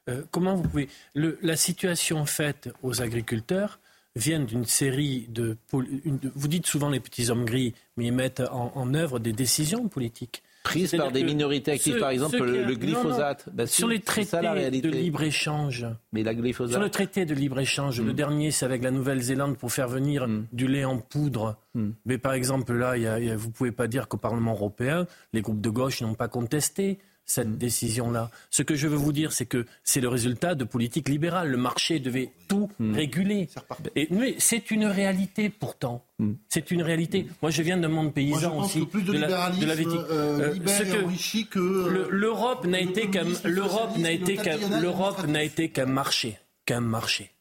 [0.09, 0.89] Euh, comment vous pouvez.
[1.13, 3.79] Le- la situation faite aux agriculteurs
[4.15, 8.71] vient d'une série de, Vous dites souvent les petits hommes gris, mais ils mettent en,
[8.75, 10.41] en œuvre des décisions politiques.
[10.63, 13.45] Prises par des minorités actives, ceux- par exemple, le- a- le non, glyphosate.
[13.47, 13.53] non.
[13.53, 15.85] Bah Sur les traités ça, de libre-échange.
[16.11, 16.71] Mais la glyphosate.
[16.73, 20.67] Sur le traité de libre-échange, le dernier, c'est avec la Nouvelle-Zélande pour faire venir du
[20.67, 21.57] lait en poudre.
[22.05, 24.07] Mais par exemple, là, il y a- il y a- vous ne pouvez pas dire
[24.07, 28.29] qu'au Parlement européen, les groupes de gauche n'ont pas contesté cette décision-là.
[28.51, 31.49] Ce que je veux vous dire, c'est que c'est le résultat de politique libérale.
[31.49, 33.49] Le marché devait tout réguler.
[33.95, 36.05] Et, mais c'est une réalité pourtant.
[36.49, 37.27] C'est une réalité.
[37.41, 38.79] Moi, je viens d'un monde Moi, je paysan pense aussi.
[38.81, 42.79] que plus de, la- de euh, Euh, libère ce et que- euh, le- L'Europe n'a
[42.81, 45.69] le été qu'un communisme, le l'Europe n'a socialisme, été le qu'un tatillonnage l'Europe n'a été
[45.69, 47.31] qu'un marché, qu'un marché.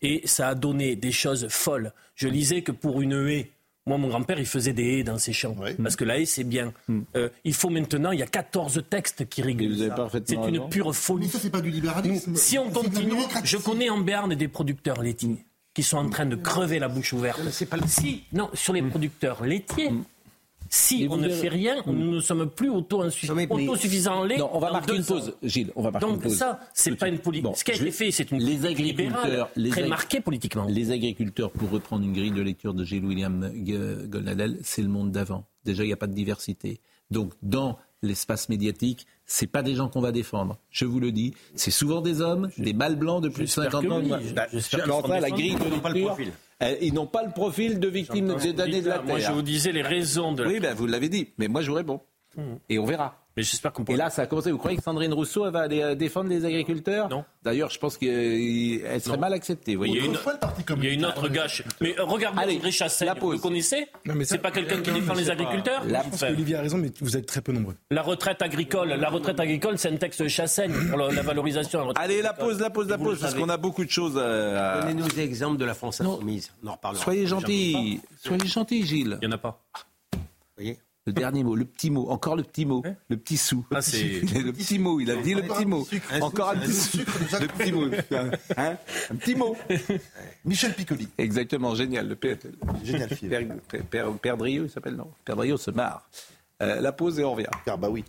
[0.00, 1.92] Et ça a donné des choses folles.
[2.14, 3.50] Je lisais que pour une haie,
[3.86, 6.44] moi mon grand-père il faisait des haies dans ses champs parce que la haie c'est
[6.44, 6.72] bien.
[7.14, 9.96] Euh, il faut maintenant il y a 14 textes qui régulent vous avez ça.
[9.96, 10.68] parfaitement C'est une raison.
[10.68, 11.26] pure folie.
[11.26, 12.34] Mais ça, c'est pas du libéralisme.
[12.36, 13.12] Si on continue,
[13.44, 15.44] je connais en Berne des producteurs laitiers
[15.74, 17.40] qui sont en train de crever la bouche ouverte.
[17.86, 19.90] Si, non, sur les producteurs laitiers,
[20.70, 24.36] si Mais on ne verrez- fait rien, nous ne sommes plus autosuffisants en lait.
[24.38, 25.04] Non, on va marquer une ans.
[25.06, 25.72] pause, Gilles.
[25.76, 26.36] On va marquer une Donc pause.
[26.36, 27.44] ça, c'est pas une politique.
[27.44, 29.88] Bon, Ce qui a été fait, c'est une les politique libérale, agriculteurs, les très ag-
[29.88, 30.64] marquée politiquement.
[30.68, 33.50] Les agriculteurs, pour reprendre une grille de lecture de Gilles William
[34.08, 35.44] Golnadel, c'est le monde d'avant.
[35.64, 36.80] Déjà, il n'y a pas de diversité.
[37.10, 40.58] Donc, dans l'espace médiatique, c'est pas des gens qu'on va défendre.
[40.70, 43.72] Je vous le dis, c'est souvent des hommes, des mâles blancs de plus de J'espère
[43.72, 44.00] 50 que ans.
[44.02, 44.32] oui.
[44.34, 44.86] Bah, J'espère
[45.20, 46.32] la grille pas le profil.
[46.62, 49.34] Euh, ils n'ont pas le profil de victimes des de la Moi, je Terre.
[49.34, 50.42] vous disais les raisons de.
[50.42, 52.00] la- Oui, ben, vous l'avez dit, mais moi je vous réponds.
[52.68, 53.25] Et on verra.
[53.36, 53.98] Mais j'espère qu'on Et pourra.
[53.98, 54.50] là, ça a commencé.
[54.50, 57.24] Vous croyez que Sandrine Rousseau elle va aller euh, défendre les agriculteurs Non.
[57.42, 59.20] D'ailleurs, je pense qu'elle serait Non.
[59.20, 59.74] mal acceptée.
[59.74, 59.94] vous voyez.
[59.94, 60.98] Il y a une- Autrefois, le Parti Il y a communiste.
[60.98, 61.62] une autre gâche.
[61.80, 63.40] Mais euh, regardez Allez, André Chassaigne, la vous pause.
[63.42, 65.98] connaissez Non, mais ça- C'est pas quelqu'un qui Non, défend les c'est pas- agriculteurs La-
[65.98, 67.74] Je pense Enfin, qu'Olivier a raison, mais vous êtes très peu nombreux.
[67.90, 71.78] La retraite agricole, la retraite agricole, c'est un texte de Chassaigne pour la, la valorisation.
[71.80, 72.48] de la retraite Allez, la agricole.
[72.52, 73.42] pause, la pause, la Vous le pause, parce savez.
[73.44, 74.80] qu'on a beaucoup de choses à.
[74.80, 76.50] Donnez-nous des exemples de la France insoumise.
[76.64, 77.04] On en reparlera.
[77.04, 79.18] Soyez gentil, soyez gentil, Gilles.
[79.20, 79.60] Il n'y en a pas.
[79.72, 79.80] pas.
[80.14, 80.18] Vous
[80.56, 83.64] voyez Le dernier mot, le petit mot, encore le petit mot, le petit sou.
[83.72, 85.86] Ah, c'est- le petit mot, il a dit le petit mot.
[86.20, 87.84] Encore un petit de Jacques Le petit mot.
[88.56, 88.76] Hein
[89.10, 89.56] un petit mot.
[90.44, 91.08] Michel Piccoli.
[91.18, 92.08] Exactement, génial.
[92.08, 92.36] Le père,
[92.82, 93.30] Génial film.
[93.30, 95.10] père, père, père, Père Drieux, il s'appelle, non?
[95.24, 96.08] Père Drieux se marre.
[96.62, 97.46] Euh, la pause et on revient.
[97.64, 98.04] Car bah oui.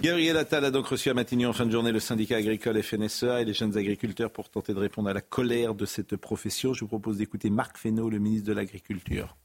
[0.00, 3.40] Gabriel Attal a donc reçu à Matignon en fin de journée le syndicat agricole FNSEA
[3.40, 6.72] et les jeunes agriculteurs pour tenter de répondre à la colère de cette profession.
[6.72, 9.36] Je vous propose d'écouter Marc Fesneau, le ministre de l'Agriculture.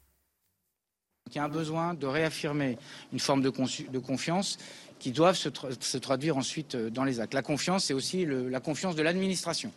[1.31, 2.77] Il y a un besoin de réaffirmer
[3.11, 4.59] une forme de, confiance
[4.99, 7.33] qui doivent se, tra- se traduire ensuite euh, dans les actes.
[7.33, 9.71] La confiance, c'est aussi la confiance de l'administration.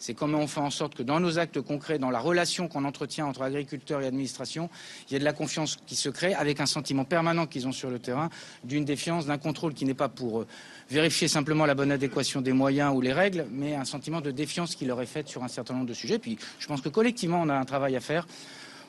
[0.00, 2.86] C'est comment on fait en sorte que dans nos actes concrets, dans la relation qu'on
[2.86, 4.70] entretient entre agriculteurs et administration,
[5.08, 7.72] il y ait de la confiance qui se crée avec un sentiment permanent qu'ils ont
[7.72, 8.30] sur le terrain,
[8.64, 10.46] d'une défiance, d'un contrôle qui n'est pas pour euh,
[10.88, 14.74] vérifier simplement la bonne adéquation des moyens ou les règles, mais un sentiment de défiance
[14.74, 16.18] qui leur est faite sur un certain nombre de sujets.
[16.18, 18.26] Puis je pense que collectivement, on a un travail à faire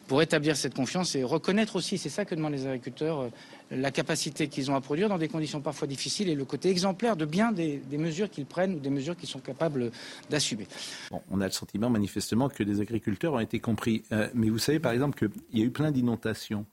[0.07, 3.29] pour établir cette confiance et reconnaître aussi, c'est ça que demandent les agriculteurs, euh,
[3.71, 7.15] la capacité qu'ils ont à produire dans des conditions parfois difficiles et le côté exemplaire
[7.15, 9.91] de bien des, des mesures qu'ils prennent ou des mesures qu'ils sont capables
[10.29, 10.67] d'assumer.
[11.09, 14.03] Bon, on a le sentiment manifestement que les agriculteurs ont été compris.
[14.11, 16.65] Euh, mais vous savez par exemple qu'il y a eu plein d'inondations.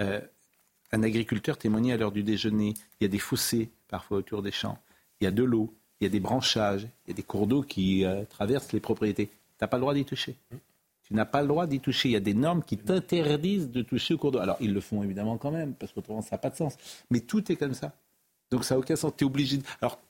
[0.00, 0.20] Euh,
[0.92, 2.74] un agriculteur témoignait à l'heure du déjeuner.
[3.00, 4.78] Il y a des fossés parfois autour des champs.
[5.20, 5.74] Il y a de l'eau.
[6.00, 8.80] il y a des branchages, il y a des cours d'eau qui euh, traversent les
[8.80, 9.26] propriétés.
[9.26, 10.36] Tu n'as pas le droit d'y toucher.
[11.06, 12.08] Tu n'as pas le droit d'y toucher.
[12.08, 14.40] Il y a des normes qui t'interdisent de toucher au cours d'eau.
[14.40, 16.76] Alors, ils le font évidemment quand même, parce qu'autrement, ça n'a pas de sens.
[17.10, 17.92] Mais tout est comme ça.
[18.50, 19.12] Donc, ça n'a aucun sens.
[19.16, 19.60] Tu es obligé.
[19.80, 20.00] Alors,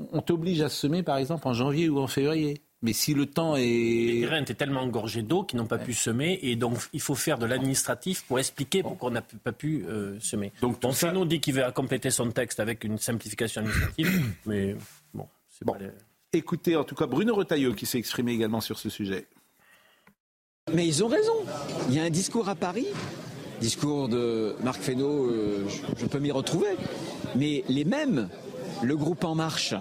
[0.00, 2.60] on t'oblige à semer, par exemple, en janvier ou en février.
[2.82, 3.62] Mais si le temps est.
[3.62, 7.14] Les terrains étaient tellement engorgés d'eau qu'ils n'ont pas pu semer et donc il faut
[7.14, 10.52] faire de l'administratif pour expliquer pourquoi on n'a pas pu euh, semer.
[10.60, 11.12] Donc, bon, ça...
[11.24, 14.76] dit qu'il va compléter son texte avec une simplification administrative, mais
[15.14, 15.74] bon, c'est bon.
[16.32, 19.26] Écoutez, en tout cas, Bruno Retailleau qui s'est exprimé également sur ce sujet.
[20.74, 21.32] Mais ils ont raison.
[21.88, 22.88] Il y a un discours à Paris,
[23.60, 25.64] discours de Marc Fesneau, euh,
[25.96, 26.70] je, peux m'y retrouver,
[27.36, 28.28] mais les mêmes
[28.82, 29.76] le groupe En Marche,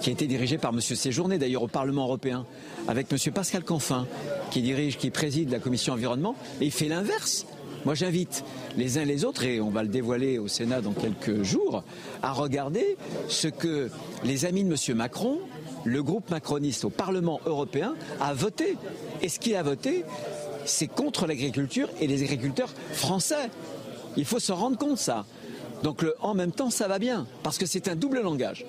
[0.00, 0.80] qui a été dirigé par M.
[0.80, 2.46] Séjourné d'ailleurs au Parlement européen,
[2.88, 3.18] avec M.
[3.34, 4.06] Pascal Canfin,
[4.50, 7.44] qui dirige, qui préside la commission environnement, et il fait l'inverse.
[7.84, 8.44] Moi, j'invite
[8.78, 11.84] les uns les autres, et on va le dévoiler au Sénat dans quelques jours,
[12.22, 12.96] à regarder
[13.28, 13.90] ce que
[14.24, 14.96] les amis de M.
[14.96, 15.38] Macron,
[15.88, 18.76] le groupe macroniste au Parlement européen, a voté.
[19.22, 20.04] Et ce qu'il a voté,
[20.64, 23.50] c'est contre l'agriculture et les agriculteurs français.
[24.16, 25.24] Il faut se rendre compte, ça.
[25.82, 28.66] Donc le, en même temps, ça va bien, parce que c'est un double langage.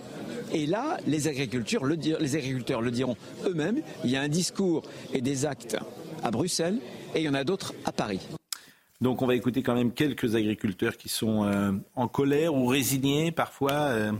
[0.53, 4.83] Et là, les, agriculteurs le, les agriculteurs le diront eux-mêmes, il y a un discours
[5.13, 5.77] et des actes
[6.23, 6.79] à Bruxelles,
[7.15, 8.19] et il y en a d'autres à Paris.
[9.01, 13.31] Donc on va écouter quand même quelques agriculteurs qui sont euh, en colère ou résignés
[13.31, 13.71] parfois.
[13.71, 14.11] Euh,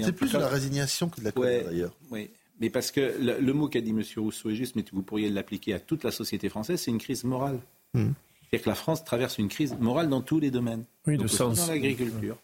[0.00, 1.92] c'est plus de la résignation que de la colère d'ailleurs.
[2.10, 4.02] Oui, mais parce que le, le mot qu'a dit M.
[4.16, 7.24] Rousseau est juste, mais vous pourriez l'appliquer à toute la société française, c'est une crise
[7.24, 7.60] morale.
[7.94, 8.08] Mmh.
[8.50, 10.84] C'est-à-dire que la France traverse une crise morale dans tous les domaines.
[11.06, 11.66] Oui, de sens.
[11.66, 12.36] Dans l'agriculture.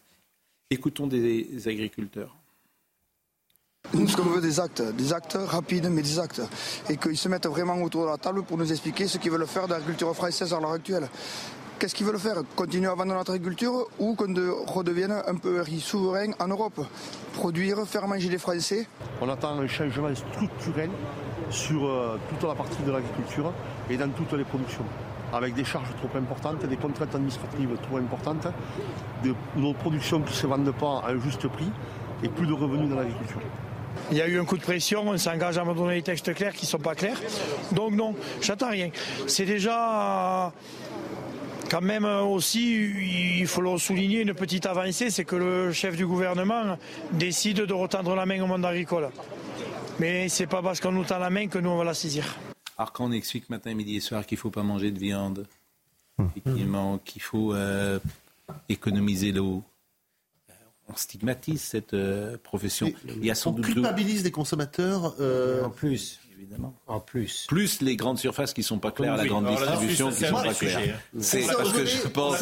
[0.69, 2.35] Écoutons des agriculteurs.
[3.93, 6.41] Nous, ce qu'on veut, des actes, des actes rapides, mais des actes.
[6.89, 9.47] Et qu'ils se mettent vraiment autour de la table pour nous expliquer ce qu'ils veulent
[9.47, 11.07] faire de l'agriculture française à l'heure actuelle.
[11.77, 12.41] Qu'est-ce qu'ils veulent faire?
[12.55, 14.33] Continuer à vendre notre agriculture ou qu'on
[14.65, 16.79] redevienne un peu souverain en Europe?
[17.33, 18.87] Produire, faire manger les Français?
[19.21, 20.89] On attend un changement structurel
[21.49, 23.51] sur euh, toute la partie de l'agriculture
[23.89, 24.85] et dans toutes les productions
[25.33, 28.47] avec des charges trop importantes, des contraintes administratives trop importantes,
[29.23, 31.69] de nos productions qui ne se vendent pas à un juste prix
[32.23, 33.41] et plus de revenus dans l'agriculture.
[34.11, 36.33] Il y a eu un coup de pression, on s'engage à me donner des textes
[36.33, 37.19] clairs qui ne sont pas clairs.
[37.71, 38.89] Donc non, j'attends rien.
[39.27, 40.51] C'est déjà
[41.69, 46.05] quand même aussi, il faut le souligner, une petite avancée, c'est que le chef du
[46.05, 46.77] gouvernement
[47.13, 49.09] décide de retendre la main au monde agricole.
[49.99, 51.93] Mais ce n'est pas parce qu'on nous tend la main que nous on va la
[51.93, 52.35] saisir.
[52.77, 55.47] Alors quand on explique matin, midi et soir qu'il ne faut pas manger de viande,
[56.35, 57.99] effectivement, qu'il faut euh,
[58.67, 59.63] économiser l'eau,
[60.49, 60.53] euh,
[60.89, 62.91] on stigmatise cette euh, profession.
[63.07, 65.15] Il y a sans on doute culpabilise les consommateurs.
[65.21, 66.73] euh, En plus, évidemment.
[66.87, 67.45] En plus.
[67.47, 70.35] Plus les grandes surfaces qui sont pas claires, la grande alors distribution qui c'est sont
[70.35, 70.79] pas claires.
[70.79, 71.19] hein.
[71.19, 72.37] C'est parce que je pense.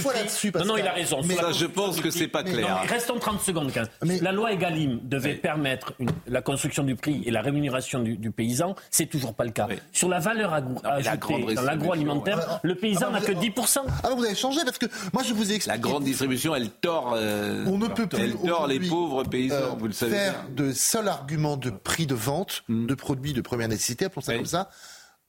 [0.00, 1.20] fois là-dessus, Non, non, il a raison.
[1.24, 2.82] Mais ça, je pense que c'est pas clair.
[2.88, 3.72] restons 30 secondes.
[3.72, 3.84] Quand
[4.20, 5.94] La loi Egalim devait permettre
[6.26, 8.74] la construction du prix et la rémunération du, paysan.
[8.90, 9.68] C'est toujours pas le cas.
[9.92, 10.52] Sur la valeur
[10.84, 13.80] ajoutée dans l'agroalimentaire, le paysan Ah, n'a que vous- 10%.
[14.02, 15.76] Ah, vous avez changé parce que moi je vous ai expliqué.
[15.76, 19.54] La grande distribution, elle tord, euh, On ne peut plus elle tord les pauvres paysans,
[19.56, 20.12] euh, vous le savez.
[20.16, 22.86] faire de seul argument de prix de vente Mm.
[22.86, 24.70] de produits de première nécessité, appelons ça comme ça,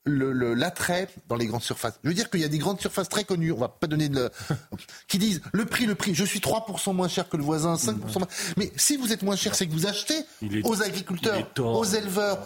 [0.04, 2.00] le- le- l'attrait dans les grandes surfaces.
[2.04, 4.10] Je veux dire qu'il y a des grandes surfaces très connues, on va pas donner
[4.10, 4.32] de le-
[5.08, 8.18] qui disent le prix, le prix, je suis 3% moins cher que le voisin, 5%
[8.18, 8.28] moins.
[8.58, 12.40] Mais si vous êtes moins cher, c'est que vous achetez est- aux agriculteurs, aux éleveurs,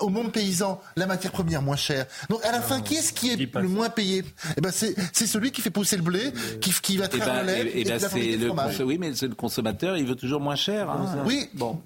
[0.00, 2.04] au monde paysan, la matière première moins chère.
[2.28, 4.22] Donc à la fin, qui est-ce qui est le moins payé?
[4.58, 4.94] Eh ben c'est
[5.26, 6.30] celui qui fait pousser le blé,
[6.60, 8.48] qui, qui va Eh traire ben, le lait eh- eh et ben, va c'est le
[8.48, 10.90] le, oui, mais le consommateur, il veut toujours moins cher.
[10.90, 11.22] hein.
[11.24, 11.80] Oui, Bon,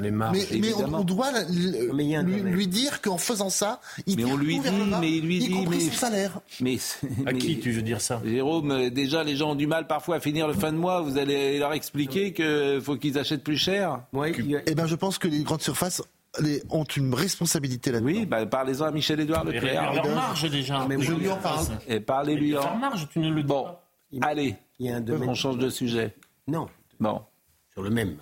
[0.00, 0.38] Les marges.
[0.52, 1.30] mais, mais on, on doit
[1.94, 5.10] Mais y a lui, dire qu'en faisant ça, il Mais on lui dit, bas, mais
[5.10, 6.40] il lui y dit, compris mais- son salaire.
[6.60, 6.76] mais,
[7.26, 8.20] À mais- qui tu veux dire ça?
[8.24, 11.00] Jérôme, euh, déjà les gens ont du mal parfois à finir le fin de mois.
[11.00, 14.00] Vous allez leur expliquer qu'il faut qu'ils achètent plus cher.
[14.12, 16.02] Ouais, a- Eh ben, je pense que les grandes surfaces
[16.40, 18.06] les, ont une responsabilité là-dedans.
[18.06, 19.92] Oui, bah, parlez-en à Michel-Édouard Leclerc.
[19.94, 20.86] leur marge déjà.
[20.98, 21.66] je lui en parle.
[21.86, 22.76] Et parlez-lui Leur en.
[22.76, 23.84] marge, tu ne le dis Bon, pas.
[24.22, 25.28] allez, il y a un domaine.
[25.28, 26.14] on change de sujet.
[26.48, 26.66] Non,
[26.98, 27.22] Bon.
[27.72, 28.16] sur le même.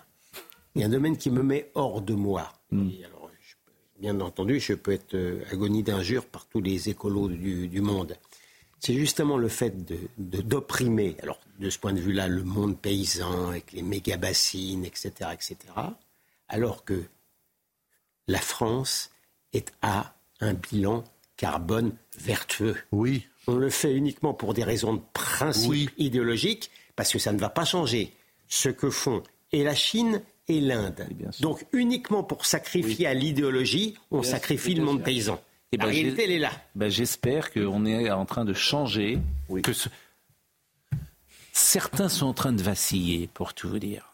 [0.74, 2.52] Il y a un domaine qui me met hors de moi.
[2.70, 2.88] Hmm.
[2.90, 7.28] Et alors, je- bien entendu, je peux être euh, agonie d'injures par tous les écolos
[7.28, 8.16] du, du monde.
[8.80, 12.78] C'est justement le fait de- de- d'opprimer, alors de ce point de vue-là, le monde
[12.80, 15.56] paysan avec les méga-bassines, etc., etc.,
[16.48, 17.04] alors que
[18.28, 19.10] la France
[19.52, 21.04] est à un bilan
[21.36, 22.76] carbone vertueux.
[22.92, 23.26] Oui.
[23.46, 25.90] On le fait uniquement pour des raisons de principe Oui.
[25.98, 28.12] idéologiques, parce que ça ne va pas changer
[28.48, 31.06] ce que font et la Chine et l'Inde.
[31.40, 35.40] Donc uniquement pour sacrifier à l'idéologie, on Bien sacrifie le monde paysan.
[35.72, 36.50] Eh la ben, réalité, j'ai- elle est là.
[36.74, 39.18] Ben, J'espère qu'on est en train de changer.
[39.62, 39.88] Que ce-
[41.52, 44.11] Certains sont en train de vaciller, pour tout vous dire.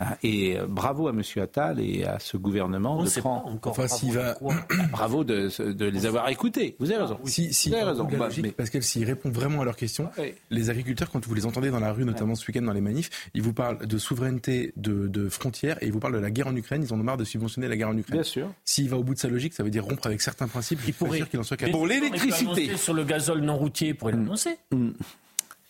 [0.00, 1.22] Ah, Et euh, bravo à M.
[1.42, 3.42] Attal et à ce gouvernement On de sait prendre.
[3.44, 3.72] pas encore.
[3.72, 4.38] Enfin, Bravo s'il va-.
[4.92, 6.76] Bravo de, de les avoir écoutés.
[6.78, 7.18] Vous avez raison.
[7.24, 8.04] Si, si, Vous avez raison.
[8.04, 10.34] bout de la Bah, logique, mais- Pascal, s'ils répondent vraiment à leurs questions, Oui.
[10.50, 13.10] les agriculteurs, quand vous les entendez dans la rue, notamment ce week-end dans les manifs,
[13.34, 16.46] ils vous parlent de souveraineté, de, de frontières, et ils vous parlent de la guerre
[16.46, 16.82] en Ukraine.
[16.84, 18.18] Ils en ont marre de subventionner la guerre en Ukraine.
[18.20, 18.52] Bien sûr.
[18.64, 20.78] S'il va au bout de sa logique, ça veut dire rompre avec certains principes.
[20.80, 21.76] Pas pourrait- sûr qu'il en soit capable.
[21.76, 22.76] Pour il l'électricité.
[22.76, 24.58] Sur le gazole non routier, il pourrait l'annoncer.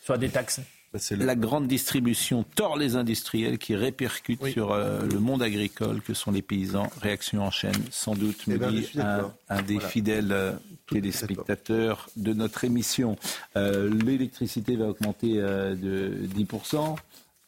[0.04, 0.60] Soit des taxes.
[0.92, 6.14] Bah, La grande distribution tord les industriels qui répercute sur euh, le monde agricole que
[6.14, 6.88] sont les paysans.
[7.02, 9.00] Réaction en chaîne, sans doute, me Eh ben, je dit
[9.48, 9.88] un, des Voilà.
[9.88, 10.52] fidèles euh,
[10.90, 13.16] téléspectateurs de notre émission.
[13.56, 16.96] Euh, L'électricité va augmenter euh, de 10%.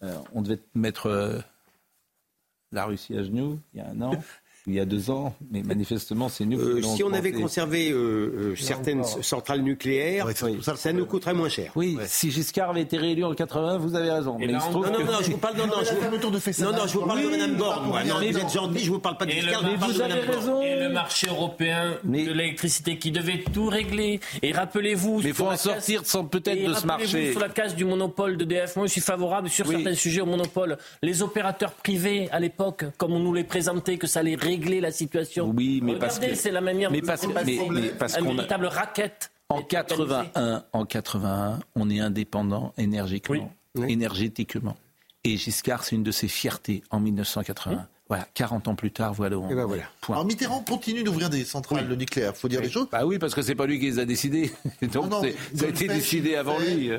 [0.02, 1.38] Euh, on devait mettre euh,
[2.72, 4.12] la Russie à genoux il y a un an.
[4.66, 7.96] Il y a deux ans, mais manifestement, c'est nous Euh, si on avait conservé euh,
[8.52, 11.72] euh, certaines centrales nucléaires, Ouais, tout ça, ça nous coûterait moins cher.
[11.76, 14.36] Oui, si Giscard avait été réélu en 80, vous avez raison.
[14.38, 16.18] Mais là, il se Non, non, que- non, je vous parle, non, non, je vous,
[16.18, 18.04] de non, non, je vous parle de Oui, Madame Borne, moi.
[18.04, 20.36] Non, vous êtes gentil, je vous parle pas de Giscard, mais vous de avez Borne.
[20.38, 20.62] raison.
[20.62, 24.20] Et le marché européen Mais- de l'électricité qui devait tout régler.
[24.42, 25.22] Et rappelez-vous.
[25.24, 27.30] Mais faut en sortir sans peut-être de ce marché.
[27.32, 29.76] Sur la case du monopole de DF, moi je suis favorable sur Oui.
[29.76, 30.76] certains sujets au monopole.
[31.02, 34.90] Les opérateurs privés à l'époque, comme on nous les présentait, que ça allait régler la
[34.90, 35.52] situation.
[35.56, 38.30] Oui, mais parce Regardez, que- c'est la manière mais parce mais- mais parce Un qu'on
[38.30, 39.30] a- véritable raquette.
[39.48, 40.30] En est organisée.
[40.34, 43.50] 81, en 81, on est indépendant énergiquement,
[43.88, 44.76] énergétiquement.
[45.24, 47.88] Et Giscard, c'est une de ses fiertés en 1980.
[48.10, 49.64] Voilà, 40 ans plus tard, voilà où on Et ben est.
[49.66, 49.84] voilà.
[50.00, 50.16] Point.
[50.16, 52.88] Alors Mitterrand continue d'ouvrir des centrales nucléaires, faut dire les choses.
[52.90, 54.52] Bah oui, parce que c'est pas lui qui les a décidés.
[54.82, 55.22] Donc Non,
[55.54, 56.90] ça a été décidé avant lui.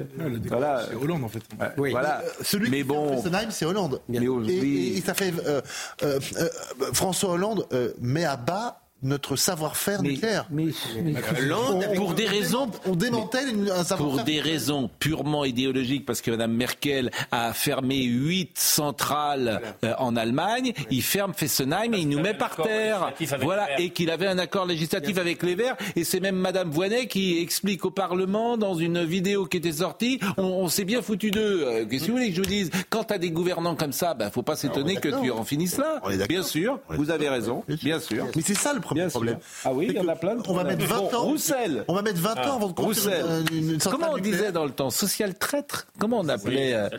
[0.47, 0.86] Voilà.
[0.89, 1.43] C'est Hollande, en fait.
[1.78, 1.91] Oui.
[1.91, 2.21] Voilà.
[2.21, 3.10] Euh, Celui Mais qui bon.
[3.10, 4.02] fait Fessenheim, c'est Hollande.
[4.08, 4.50] Mais et, oui.
[4.52, 5.62] et- et ça fait euh,
[6.04, 6.47] euh, euh,
[6.93, 10.46] François Hollande euh, met à bas notre savoir-faire Mais- nucléaire.
[10.52, 10.68] mais-
[11.04, 14.26] mais- Hollande, On- pour des raisons on démantèle un pour savoir-faire.
[14.26, 20.74] des raisons purement idéologiques, parce que Mme Merkel a fermé huit centrales euh, en Allemagne,
[20.90, 23.14] il ferme Fessenheim et il nous met par terre.
[23.42, 25.78] Voilà, et qu'il avait un accord législatif avec les Verts.
[25.96, 30.20] Et c'est même Mme Voynet qui explique au Parlement dans une vidéo qui était sortie,
[30.38, 31.64] on, on s'est bien foutu d'eux.
[31.66, 32.70] Euh, Qu'est-ce que vous voulez que je vous dise?
[32.90, 35.78] Quand tu as des gouvernants comme ça, ben faut pas s'étonner que tu en finisses
[35.78, 36.00] là.
[36.04, 36.28] On est d'accord.
[36.28, 38.28] Bien sûr, vous avez raison, bien sûr.
[38.36, 39.40] Mais c'est ça le premier Bien sûr.
[39.66, 41.22] Ah oui, il y en a plein de On va mettre 20 Bon, ans.
[41.24, 41.84] Roussel.
[41.88, 43.44] On va mettre 20 ans avant de construire Roussel.
[43.52, 44.38] une, une centrale Comment on nucléaire.
[44.40, 46.90] disait dans le temps Social traître Comment on appelait euh,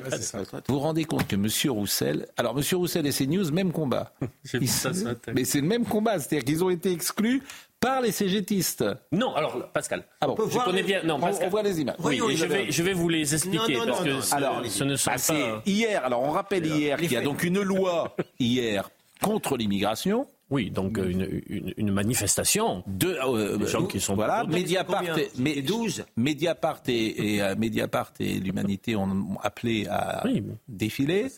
[0.69, 1.47] Vous vous rendez compte que M.
[1.71, 2.27] Roussel.
[2.37, 2.65] Alors, M.
[2.73, 4.13] Roussel et CNews, même combat.
[4.67, 4.91] Ça.
[5.35, 6.19] Mais c'est le même combat.
[6.19, 7.43] C'est-à-dire qu'ils ont été exclus
[7.81, 8.85] par les CGTistes.
[9.11, 11.03] Non, alors Pascal, Ah bon peut je voir connais les- bien.
[11.03, 11.49] Non, on, Pascal.
[11.49, 11.97] on voit les images.
[11.99, 14.35] Oui, et je vais, je vais vous les expliquer Non, non, parce non, que ce-
[14.37, 15.63] Alors, ce ne sont bah, c'est pas.
[15.67, 16.05] hier.
[16.05, 18.89] Alors, on rappelle hier qu'il y a donc une loi hier
[19.21, 20.27] contre l'immigration.
[20.53, 22.85] Oui, donc euh, une, une, une manifestation.
[22.87, 26.05] De, euh, Des gens qui sont voilà, Mediapart, et, mais, C'est 12.
[26.17, 30.43] Mediapart et, et, euh, Mediapart et l'humanité ont appelé à Oui.
[30.69, 31.29] défiler.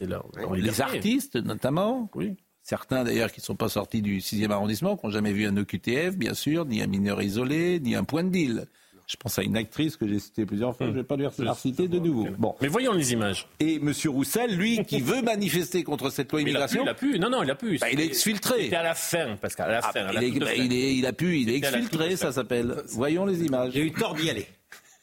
[0.57, 2.11] Les artistes notamment.
[2.16, 2.35] Oui.
[2.62, 5.57] Certains d'ailleurs qui ne sont pas sortis du 6e arrondissement, qui n'ont jamais vu un
[5.57, 8.66] OQTF, bien sûr, ni un mineur isolé, ni un point de deal.
[9.07, 11.27] Je pense à une actrice que j'ai citée plusieurs fois, je ne vais pas lui
[11.38, 12.27] la citer de nouveau.
[12.38, 12.55] Bon.
[12.62, 13.47] Mais voyons les images.
[13.61, 13.93] Et M.
[14.07, 16.95] Roussel, lui, qui veut manifester contre cette loi Mais il a pu, immigration, il a
[16.95, 17.19] pu.
[17.19, 17.77] Non, non, il a pu.
[17.79, 18.62] bah, il est exfiltré.
[18.64, 19.90] C'était à la fin, Pascal, à la Ah,
[20.23, 20.53] il, est, bah, fin.
[20.62, 22.77] il est- il a pu, il est exfiltré, ça s'appelle.
[22.88, 23.73] Voyons les images.
[23.75, 24.47] J'ai eu tort d'y aller.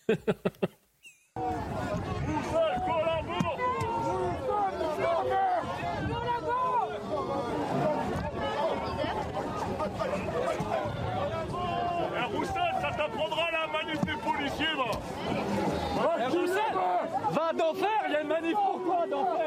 [19.10, 19.41] Don't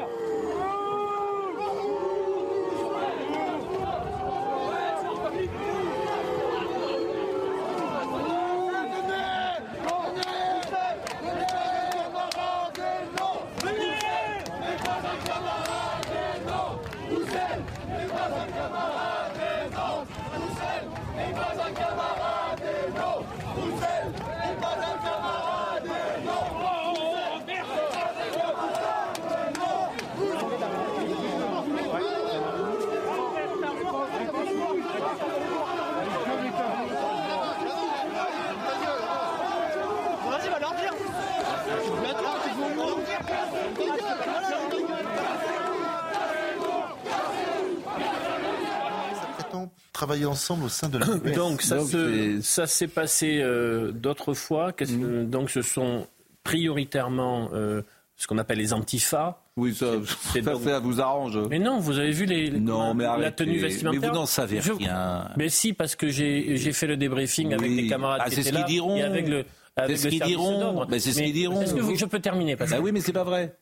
[49.95, 51.35] travailler ensemble au sein de la NUPES.
[51.35, 54.73] Donc ça Donc, se- ça s'est passé euh, d'autres fois.
[54.73, 56.07] Que- Donc ce sont
[56.43, 57.83] prioritairement euh,
[58.17, 59.41] ce qu'on appelle les antifas.
[59.57, 59.87] Oui, ça,
[60.33, 61.39] C'est ça, donc- ça vous arrange.
[61.49, 64.01] Mais non, vous avez vu les, les- Non, mais la tenue vestimentaire.
[64.01, 65.29] Mais vous n'en savez Je- rien.
[65.37, 68.41] Mais si, parce que j'ai j'ai fait le débriefing avec des camarades Ah, qui c'est
[68.43, 68.97] étaient ce qu'ils là diront.
[68.97, 69.45] et avec le
[69.77, 70.87] avec C'est ce qu'ils diront.
[70.91, 71.63] c'est ce qu'ils diront.
[71.63, 73.57] Est-ce que vous- je peux terminer parce Bah oui, mais c'est pas vrai.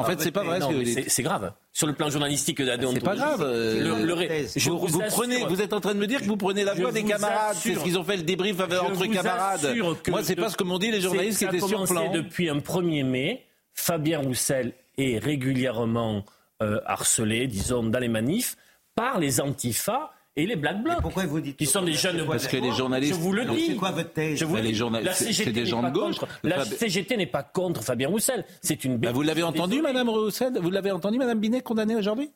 [0.00, 0.58] En fait, c'est pas vrai.
[0.58, 1.04] Non, ce que mais vous dites.
[1.04, 1.52] c'est- C'est grave.
[1.72, 3.42] Sur le plan journalistique, C'est pas grave.
[3.42, 6.06] euh, Le- le- je vous, vous vous assure- prenez, vous êtes en train de me
[6.06, 7.54] dire que vous prenez la voix des camarades.
[7.56, 9.74] C'est assure- ce qu'ils ont fait le débrief entre camarades.
[10.08, 12.12] Moi, c'est de- pas ce que m'ont dit les journalistes qui étaient sur plan.
[12.12, 13.44] depuis un 1er mai.
[13.74, 16.24] Fabien Roussel est régulièrement
[16.62, 18.56] euh, harcelé, disons, dans les manifs,
[18.94, 21.00] par les antifas et les black blocs.
[21.02, 22.24] Pourquoi vous dites Qui sont des jeunes.
[22.26, 23.66] Parce que les journalistes- Je vous le dis.
[23.66, 24.78] c'est quoi votre thèse Je vous Bah, le les dis.
[24.78, 26.18] journalistes, La c'est- CGT des n'est gens pas de gauche.
[26.18, 26.32] contre.
[26.42, 28.44] La CGT n'est pas contre Fabien Roussel.
[28.62, 28.96] C'est une.
[28.98, 30.52] Bah, vous l'avez entendu, Madame Roussel?
[30.60, 32.30] Vous l'avez entendu, Madame Binet, condamnée aujourd'hui?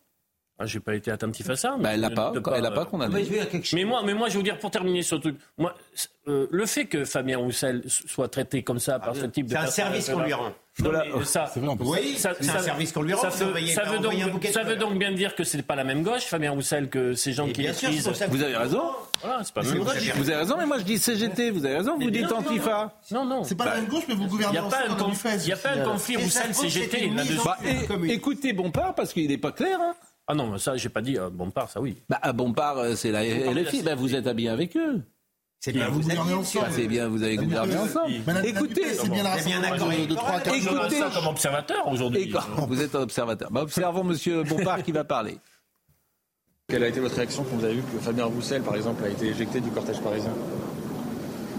[0.59, 1.77] Ah, J'ai pas été attentif à ça.
[1.79, 3.27] Bah, elle l'a Je pas, ne peux elle l'a pas euh, condamné.
[3.75, 5.37] Mais moi, mais moi, je vais vous dire pour terminer ce truc.
[5.59, 5.75] Moi,
[6.29, 9.57] euh, le fait que Fabien Roussel soit traité comme ça par ce type de C'est
[9.59, 10.53] un service qu'on là- lui rend.
[10.79, 11.51] Non, mais ça.
[11.81, 13.22] Oui, ça, c'est un service qu'on lui rend.
[13.22, 16.24] Ça, Vous veut- ça donc, ça veut bien dire que c'est pas la même gauche,
[16.24, 18.83] Fabien Roussel, que ces gens Et qui que- Vous avez raison.
[19.22, 20.03] Voilà, c'est pas la Mais même c'est gauche.
[20.09, 21.51] vrai, Vous avez raison, mais moi je dis CGT.
[21.51, 22.37] Vous avez raison, vous dites sûr.
[22.39, 22.93] Antifa.
[23.11, 23.45] Non, non.
[23.45, 24.93] C'est pas Bah, la même gauche, mais vous Il gouvernez n'y a pas un, ensemble
[24.93, 25.47] en conf- 2016.
[25.49, 27.39] y a pas un conflit Et ça Roussel se trouve, c'est CGT une mise là-dessus.
[27.41, 27.45] en
[27.99, 29.79] Bah, écoutez Bompard, parce qu'il n'est pas clair.
[29.81, 29.95] Hein.
[30.29, 31.97] Ah non, mais ça, j'ai pas dit euh, Bompard, ça oui.
[32.09, 33.83] Bah, à Bompard, euh, c'est la LFI.
[33.83, 35.03] Bah, vous êtes habillé avec eux.
[35.67, 36.67] C'est bien, Vous ensemble.
[36.71, 38.12] C'est bien, vous avez gouverné ensemble.
[38.45, 40.55] Écoutez, c'est bien la Il y a bien un accord rassemblement de, de 3 4
[40.55, 42.33] Je Écoutez- comme observateur aujourd'hui.
[42.69, 43.51] vous êtes un observateur.
[43.51, 45.39] Bah, observons Monsieur Bompard qui va parler.
[46.69, 49.09] Quelle a été votre réaction quand vous avez vu que Fabien Roussel, par exemple, a
[49.09, 50.31] été éjecté du cortège parisien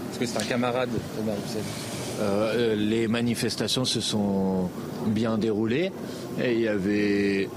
[0.06, 1.62] Parce que c'est un camarade de Fabien Roussel.
[2.20, 4.70] Euh, les manifestations se sont
[5.08, 5.92] bien déroulées
[6.42, 7.50] et il y avait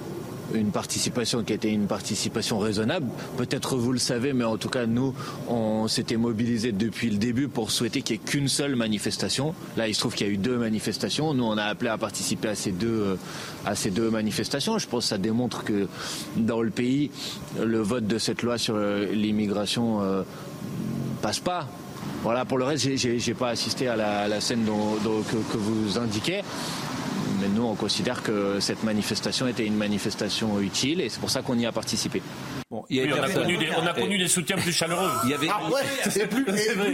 [0.54, 3.08] une participation qui était une participation raisonnable.
[3.38, 5.14] Peut-être vous le savez, mais en tout cas, nous,
[5.48, 9.54] on s'était mobilisés depuis le début pour souhaiter qu'il n'y ait qu'une seule manifestation.
[9.78, 11.34] Là, il se trouve qu'il y a eu deux manifestations.
[11.34, 13.16] Nous, on a appelé à participer à ces deux, euh,
[13.66, 14.78] à ces deux manifestations.
[14.78, 15.88] Je pense que ça démontre que
[16.38, 17.12] dans le pays,
[17.62, 20.24] le vote de cette loi sur euh, l'immigration euh,
[21.22, 21.68] passe pas.
[22.24, 26.42] Voilà, pour le reste, j'ai- pas assisté à la, scène que vous indiquez.
[27.42, 31.42] Mais nous, on considère que cette manifestation était une manifestation utile et c'est pour ça
[31.42, 32.22] qu'on y a participé.
[32.70, 34.72] Bon, il y a Oui, on, a connu des, on a connu des soutiens plus
[34.72, 35.10] chaleureux.
[35.26, 36.94] Il y avait, Ah ouais, c'est plus, plus clair.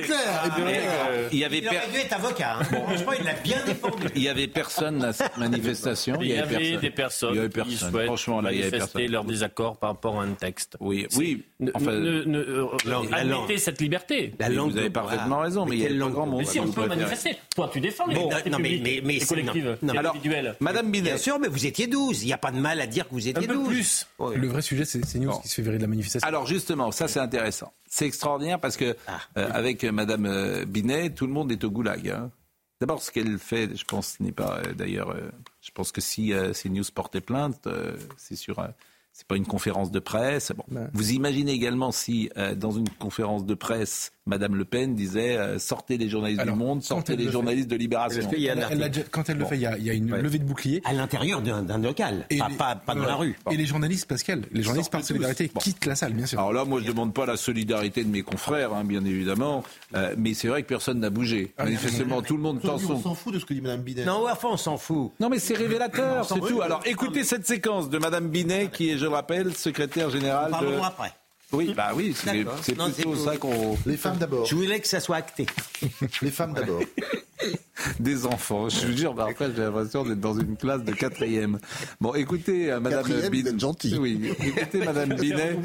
[0.55, 0.81] clair.
[1.11, 2.55] euh, il y avait Il aurait per- dû être avocat.
[2.59, 2.63] Hein.
[2.63, 4.07] Franchement, il l'a bien défendu.
[4.15, 6.17] il y avait personne à cette manifestation.
[6.21, 6.79] Il y avait personne.
[6.79, 8.05] des personnes Il y avait qui personne.
[8.05, 9.11] Franchement, là, il y avait manifester personne.
[9.11, 10.77] leur désaccord par rapport à un texte.
[10.79, 11.43] Oui, oui.
[11.59, 13.57] Ne- Enfin, ne- ne- euh, la admettez langue.
[13.57, 14.33] cette liberté.
[14.39, 16.39] La langue vous avez parfaitement Ah, raison, mais il y a langue grand de- monde.
[16.39, 17.37] Mais si, on peut manifester.
[17.55, 19.19] Toi, tu défends les libertés non, mais- publiques mais- mais
[20.59, 21.09] Madame Binet.
[21.11, 22.23] Bien sûr, mais vous étiez 12.
[22.23, 23.67] Il n'y a pas de mal à dire que vous Un étiez peu 12.
[23.67, 24.07] plus.
[24.35, 25.39] Le vrai sujet, c'est c'est News Bon.
[25.39, 26.27] qui se fait virer de la manifestation.
[26.27, 27.73] Alors justement, ça c'est intéressant.
[27.89, 29.19] C'est extraordinaire parce que Ah.
[29.37, 32.09] euh, avec euh, Madame euh, Binet, tout le monde est au goulag.
[32.09, 32.31] hein.
[32.79, 35.09] D'abord, ce qu'elle fait, je pense, n'est pas euh, d'ailleurs.
[35.09, 35.31] euh,
[35.61, 38.59] je pense que si euh, CNews portait plainte, euh, c'est sur.
[38.59, 38.67] euh,
[39.13, 40.51] c'est pas une conférence de presse.
[40.55, 40.63] Bon.
[40.71, 40.85] Ouais.
[40.93, 45.57] Vous imaginez également si, euh, dans une conférence de presse, Madame Le Pen disait euh,
[45.59, 48.21] sortez les journalistes Alors, du Monde, sortez les le journalistes de Libération.
[48.37, 50.11] Y a Elle- elle quand elle le fait, il y a, il y a une
[50.11, 50.21] Ouais.
[50.21, 50.81] levée de bouclier.
[50.85, 53.37] À l'intérieur d'un local, Et pas, les- pas, pas dans la rue.
[53.51, 55.59] Et les journalistes, Pascal, les journalistes par solidarité Bon.
[55.59, 56.39] quittent la salle, bien sûr.
[56.39, 59.63] Alors là, moi, je ne demande pas la solidarité de mes confrères, hein, bien évidemment,
[59.95, 61.53] euh, mais c'est vrai que personne n'a bougé.
[61.57, 63.53] Ah, mais- Manifestement, tout le monde tend Aujourd'hui, on son s'en fout de ce que
[63.53, 64.05] dit Mme Binet.
[64.05, 65.11] Non, enfin, on s'en fout.
[65.19, 66.61] Non, mais c'est révélateur, c'est tout.
[66.61, 70.51] Alors, écoutez cette séquence de Madame Binet, qui est, je le rappelle, secrétaire générale.
[70.51, 71.11] Parlons après.
[71.53, 72.43] Oui, bah oui, c'est
[72.75, 73.77] plutôt ça qu'on.
[73.85, 74.45] Les femmes d'abord.
[74.45, 75.45] Je voulais que ça soit acté.
[76.21, 76.81] Les femmes d'abord.
[77.99, 78.67] Des enfants.
[78.67, 81.59] Je vous jure, bah, après, j'ai l'impression d'être dans une classe de quatrième.
[82.01, 83.29] Bon, écoutez, euh, Madame Binet.
[83.29, 83.95] vous êtes gentil.
[83.97, 85.57] Oui, écoutez, Madame Binet.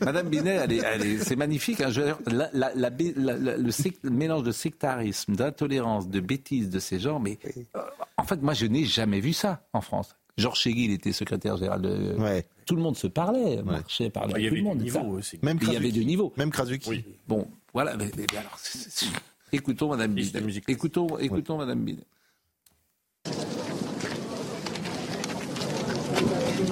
[0.00, 1.80] Madame Binet, elle est, elle est- c'est magnifique.
[1.80, 1.90] hein.
[1.90, 5.34] Je veux dire, la- la- la bé- la- la- le, sec- le mélange de sectarisme,
[5.34, 7.38] d'intolérance, de bêtises de ces gens, mais
[7.76, 7.80] euh,
[8.16, 10.16] en fait, moi, je n'ai jamais vu ça en France.
[10.38, 12.14] Georges Chégui, il était secrétaire général de.
[12.18, 12.46] Ouais.
[12.66, 14.80] Tout le monde se parlait, marchait, parlait Il y à tout avait le monde.
[14.82, 15.38] niveaux aussi.
[15.42, 15.98] Même Il y avait Krasuki.
[15.98, 16.32] deux niveaux.
[16.36, 17.04] Même Krasuki.
[17.28, 17.96] Bon, voilà.
[17.96, 18.58] Mais, mais- mais alors,
[19.52, 20.46] écoutons Madame Liste de Binet.
[20.46, 20.64] musique.
[20.68, 22.04] Écoutons, écoutons Madame Binet.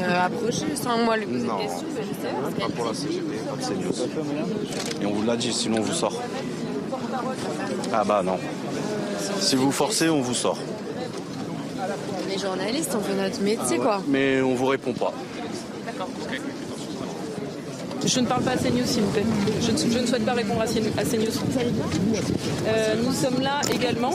[0.00, 2.66] Euh, approchez sans moi lui poser des questions, mais je sais pas.
[2.66, 5.02] Pas pour la CGT, pas de CNews.
[5.02, 6.22] Et on vous l'a dit, sinon on vous sort.
[7.92, 8.38] Ah bah non.
[9.40, 10.59] Si vous forcez, on vous sort.
[11.89, 14.03] On est journalistes, on fait notre métier quoi.
[14.09, 15.12] Mais on vous répond pas.
[18.07, 19.24] Je ne parle pas à CNews, s'il vous plaît.
[19.61, 20.89] Je ne, je ne souhaite pas répondre à CNews.
[20.97, 21.26] à CNews.
[22.66, 24.12] Euh, nous sommes là également.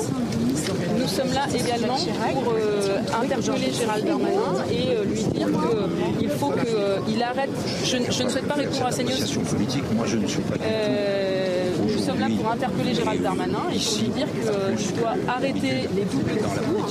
[0.98, 1.98] Nous sommes là également
[2.34, 5.48] pour euh, interpeller Gérald Darmanin et euh, lui dire
[6.20, 6.52] qu'il faut
[7.06, 7.50] qu'il arrête.
[7.84, 9.44] Je, ne- je ne souhaite pas répondre à CNews.
[9.52, 10.56] politique, moi je ne suis pas.
[12.04, 13.64] Euh, nous sommes là pour interpeller Gérald Darmanin.
[13.72, 14.28] Il faut lui dire
[14.78, 16.88] qu'il doit arrêter les doubles discours.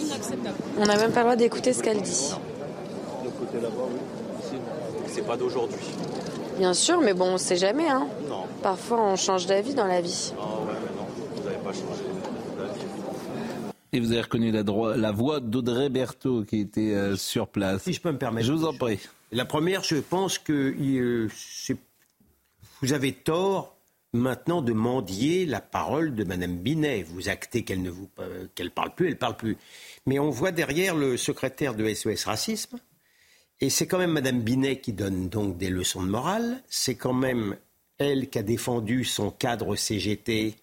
[0.00, 0.56] Inacceptable.
[0.78, 2.34] On n'a même pas le droit d'écouter ce qu'elle dit.
[5.08, 5.78] C'est pas d'aujourd'hui.
[6.58, 7.88] Bien sûr, mais bon, on sait jamais.
[7.88, 8.06] Hein.
[8.28, 8.44] Non.
[8.62, 10.32] Parfois, on change d'avis dans la vie.
[10.38, 12.13] Ah ouais, mais non.
[13.94, 17.84] Et vous avez reconnu la, droit- la voix d'Audrey Berthaud qui était euh, sur place.
[17.84, 18.46] Si je peux me permettre.
[18.48, 18.98] Je vous en prie.
[19.30, 21.28] La première, je pense que euh,
[22.82, 23.76] vous avez tort
[24.12, 27.04] maintenant de mendier la parole de Madame Binet.
[27.04, 29.56] Vous actez qu'elle ne vous euh, qu'elle parle plus, elle parle plus.
[30.06, 32.78] Mais on voit derrière le secrétaire de SOS Racisme,
[33.60, 36.62] et c'est quand même Madame Binet qui donne donc des leçons de morale.
[36.68, 37.56] C'est quand même
[37.98, 40.54] elle qui a défendu son cadre CGT,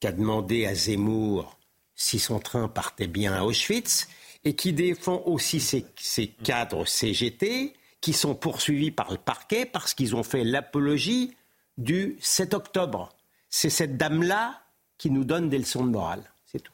[0.00, 1.58] qui a demandé à Zemmour
[1.96, 4.08] si son train partait bien à Auschwitz,
[4.44, 9.94] et qui défend aussi ces, ces cadres CGT qui sont poursuivis par le parquet parce
[9.94, 11.34] qu'ils ont fait l'apologie
[11.78, 13.08] du 7 octobre.
[13.50, 14.62] C'est cette dame-là
[14.98, 16.22] qui nous donne des leçons de morale.
[16.44, 16.72] C'est tout.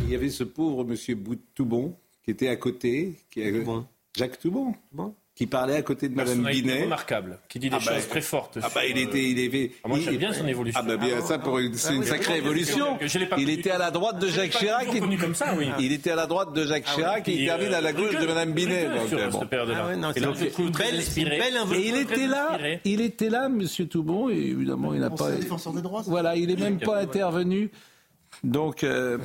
[0.00, 1.18] Il y avait ce pauvre monsieur
[1.54, 1.94] Toubon
[2.24, 3.42] qui était à côté, qui
[4.16, 4.74] Jacques Toubon,
[5.40, 6.82] qui parlait à côté de Madame Binet.
[6.82, 8.58] remarquable, qui dit des Ah bah, choses très fortes.
[8.62, 9.70] Ah bah il était, il avait.
[9.82, 10.78] Ah, moi, j'aime il- bien son évolution.
[10.84, 12.98] Ah bah bien ça pour une, c'est une sacrée évolution.
[13.00, 13.58] Je l'ai pas Il connu.
[13.58, 15.00] était à la droite de Je l'ai Jacques pas Chirac.
[15.00, 15.68] connu comme ça, oui.
[15.78, 17.80] Il était à la droite de Jacques Ah oui, Chirac et il puis, termine à
[17.80, 18.84] la euh, gauche de Madame Binet.
[18.84, 18.98] euh.
[18.98, 19.02] Ah
[21.74, 25.30] Et il était là, il était là, Monsieur Toubon, et évidemment il n'a pas.
[25.30, 26.02] défenseur des droits.
[26.02, 26.10] ça.
[26.10, 27.70] Voilà, il est même pas intervenu.
[28.44, 29.16] Donc euh,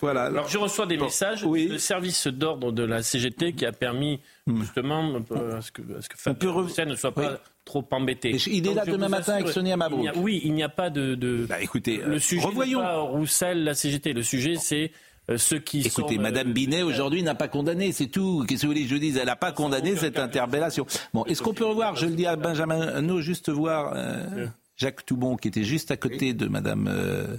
[0.00, 0.24] voilà.
[0.24, 5.20] Alors je reçois des messages du service d'ordre de la CGT qui a permis justement
[5.32, 8.30] euh, à ce que, à ce que Fabien Roussel ne soit pas trop embêté.
[8.46, 10.08] Il est là demain matin avec Sonia Mabrouk.
[10.16, 11.14] Oui, il n'y a pas de.
[11.14, 11.46] de...
[11.60, 12.80] écoutez, le euh, sujet n'est revoyons.
[12.80, 14.12] pas Roussel, la CGT.
[14.12, 14.92] Le sujet, c'est
[15.30, 16.20] euh, ceux qui Écoutez, sont.
[16.20, 18.44] euh, Madame Binet aujourd'hui n'a pas condamné, c'est tout.
[18.48, 19.16] Qu'est-ce que vous voulez que je dise?
[19.16, 20.86] Elle n'a pas condamné cette interpellation.
[21.12, 25.04] Bon, est-ce qu'on peut revoir, je le dis à Benjamin Hanot, juste voir euh, Jacques
[25.04, 27.36] Toubon qui était juste à côté de Madame euh, euh,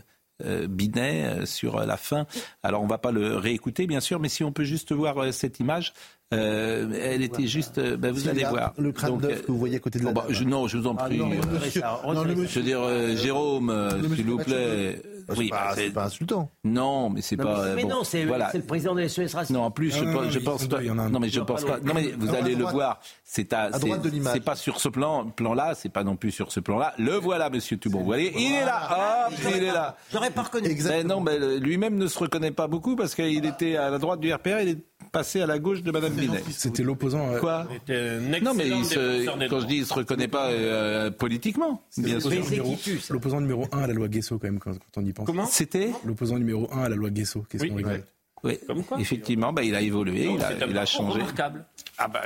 [0.67, 2.25] Binet euh, sur la fin.
[2.63, 5.31] Alors on va pas le réécouter bien sûr, mais si on peut juste voir euh,
[5.31, 5.93] cette image.
[6.33, 8.73] euh, elle était juste, euh, ben, vous allez voir.
[8.77, 10.35] le crâne d'œuf euh, que vous voyez à côté de la bon, bah, dame.
[10.35, 11.17] je- non, je vous en Ah, prie.
[11.17, 14.53] non, mais euh, monsieur- non, le je veux dire, euh, Jérôme, euh, s'il vous Mathieu,
[14.53, 15.01] plaît.
[15.29, 16.49] C'est Oui, bah, c'est pas insultant.
[16.63, 17.75] Non, mais c'est Non, pas.
[17.75, 18.49] mais, non, c'est voilà.
[18.51, 19.53] c'est le président de SOS Racisme.
[19.55, 20.77] Non, en plus, je, Non, pense- non, je pense pas.
[20.79, 21.09] un.
[21.09, 21.79] Non, mais je Non, pense pas.
[21.79, 22.73] Non, mais vous Non, allez le droite.
[22.73, 22.99] voir.
[23.23, 24.33] C'est à, droite de c'est- l'image.
[24.35, 25.73] C'est pas sur ce plan, plan-là.
[25.75, 26.93] C'est pas non plus sur ce plan-là.
[26.97, 27.99] Le voilà, Monsieur Toubon.
[27.99, 29.27] Vous voyez, il est là.
[29.27, 29.97] Hop, il est là.
[30.11, 30.75] J'aurais pas reconnu.
[30.85, 34.19] Mais non, mais lui-même ne se reconnaît pas beaucoup parce qu'il était à la droite
[34.19, 34.59] du RPR.
[34.61, 34.77] Il est
[35.11, 36.43] passé à la gauche de Madame Binet.
[36.51, 37.31] C'était l'opposant.
[37.31, 41.11] euh, Quoi un Non, mais il se- quand je dis il se reconnaît pas euh,
[41.11, 42.43] politiquement, bien l'opposant
[42.77, 42.99] sûr.
[43.09, 45.25] L'opposant numéro 1 à la loi Guesso, quand même, quand, quand on y pense.
[45.25, 47.43] Comment C'était L'opposant numéro 1 à la loi Guesso.
[47.49, 48.03] Qu'est-ce Oui, qu'on rigole
[48.43, 51.19] Oui, Comme quoi effectivement, bah, il a évolué, il a, il changé.
[51.19, 51.65] remarquable.
[51.97, 52.21] Ah bah,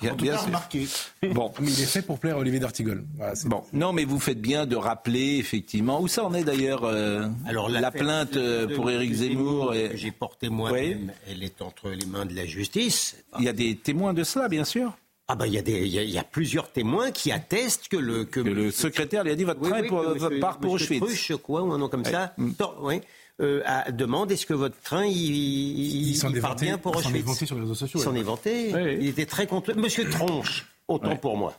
[0.00, 0.46] bien, En tout bien cas, sûr.
[0.48, 0.86] remarqué.
[1.32, 3.04] Bon, Mais il est fait pour plaire à Olivier d'Artigol.
[3.16, 6.44] Voilà, c'est- Bon, non, mais vous faites bien de rappeler effectivement où ça en est
[6.44, 9.72] d'ailleurs euh, Alors, la plainte de- euh, pour Éric Zemmour.
[9.72, 13.16] que j'ai portée moi-même, elle est entre les mains de la justice.
[13.38, 14.92] Il y a des témoins de cela, bien sûr.
[15.26, 17.88] Ah ben il y a des, il y a, y a plusieurs témoins qui attestent
[17.88, 20.38] que le que, Que le secrétaire lui a dit votre Oui, train oui, pour, monsieur-
[20.40, 21.00] part pour Auschwitz.
[21.00, 22.34] Truche, quoi, ou un nom comme ça.
[22.36, 22.52] Mm.
[22.52, 23.00] Tor- oui.
[23.40, 26.66] Euh, à- demande est-ce que votre train il, il, Il s'en il est part vanté-
[26.66, 28.20] bien pour il s'en est Auschwitz vanté sur les réseaux sociaux, Il s'en ouais.
[28.20, 28.70] est vanté.
[28.74, 28.96] Oui.
[29.00, 29.74] Il était très contre.
[29.74, 31.16] Monsieur Tronche, autant Ouais.
[31.18, 31.54] pour moi.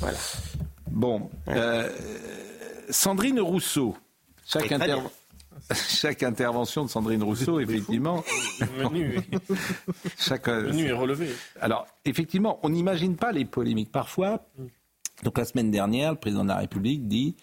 [0.00, 0.16] Voilà.
[0.90, 1.88] Bon, euh,
[2.90, 3.96] Sandrine Rousseau.
[4.46, 5.02] Chaque, Très, très inter-
[5.74, 8.22] Chaque intervention de Sandrine Rousseau, effectivement.
[8.60, 9.20] Le menu,
[10.18, 11.28] chaque, le menu est relevé.
[11.60, 13.92] Alors, effectivement, on n'imagine pas les polémiques.
[13.92, 14.46] Parfois,
[15.22, 17.36] donc la semaine dernière, le président de la République dit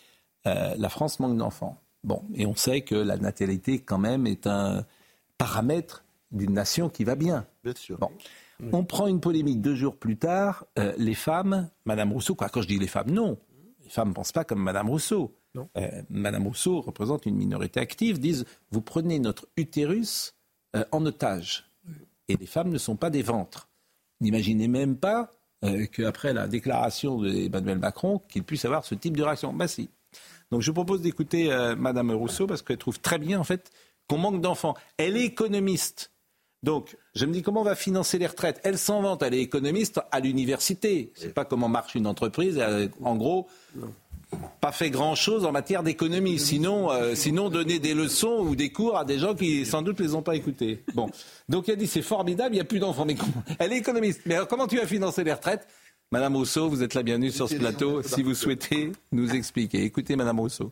[0.47, 1.82] euh, la France manque d'enfants.
[2.03, 4.86] Bon, et on sait que la natalité, quand même, est un
[5.38, 7.45] paramètre d'une nation qui va bien.
[7.63, 7.97] Bien sûr.
[7.97, 8.11] Bon.
[8.72, 10.66] On prend une polémique deux jours plus tard.
[10.80, 13.38] euh, les femmes, Madame Rousseau, quoi, quand je dis les femmes, non.
[13.84, 15.36] Les femmes ne pensent pas comme Madame Rousseau.
[15.78, 20.34] Euh, Madame Rousseau représente une minorité active, disent vous prenez notre utérus
[20.76, 21.66] euh, en otage.
[22.28, 23.70] Et les femmes ne sont pas des ventres.
[24.20, 25.34] N'imaginez même pas
[25.64, 29.53] euh, qu'après la déclaration d'Emmanuel Macron, qu'il puisse avoir ce type de réaction.
[29.53, 29.89] Bah si.
[30.51, 33.72] Donc je vous propose d'écouter euh, Madame Rousseau parce qu'elle trouve très bien en fait
[34.08, 34.76] qu'on manque d'enfants.
[34.97, 36.12] Elle est économiste.
[36.64, 38.60] Donc, je me dis comment on va financer les retraites?
[38.64, 41.12] Elle s'en vante, elle est économiste à l'université.
[41.14, 42.60] C'est pas comment marche une entreprise.
[43.03, 43.47] En gros,
[44.61, 46.39] pas fait grand-chose en matière d'économie.
[46.39, 49.99] Sinon, euh, sinon donner des leçons ou des cours à des gens qui sans doute
[49.99, 50.83] les ont pas écoutés.
[50.93, 51.09] Bon,
[51.49, 53.05] donc elle dit c'est formidable, il n'y a plus d'enfants.
[53.05, 54.21] Mais comment- elle est économiste.
[54.25, 55.67] Mais alors, comment tu vas financer les retraites?
[56.11, 58.01] Madame Rousseau, vous êtes la bienvenue sur ce plateau.
[58.03, 60.71] Si vous souhaitez nous expliquer, écoutez Madame Rousseau.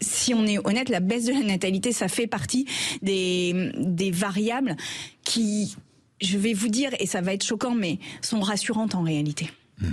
[0.00, 2.66] si on est honnête, la baisse de la natalité, ça fait partie
[3.02, 4.76] des, des variables
[5.24, 5.76] qui,
[6.20, 9.50] je vais vous dire, et ça va être choquant, mais sont rassurantes en réalité.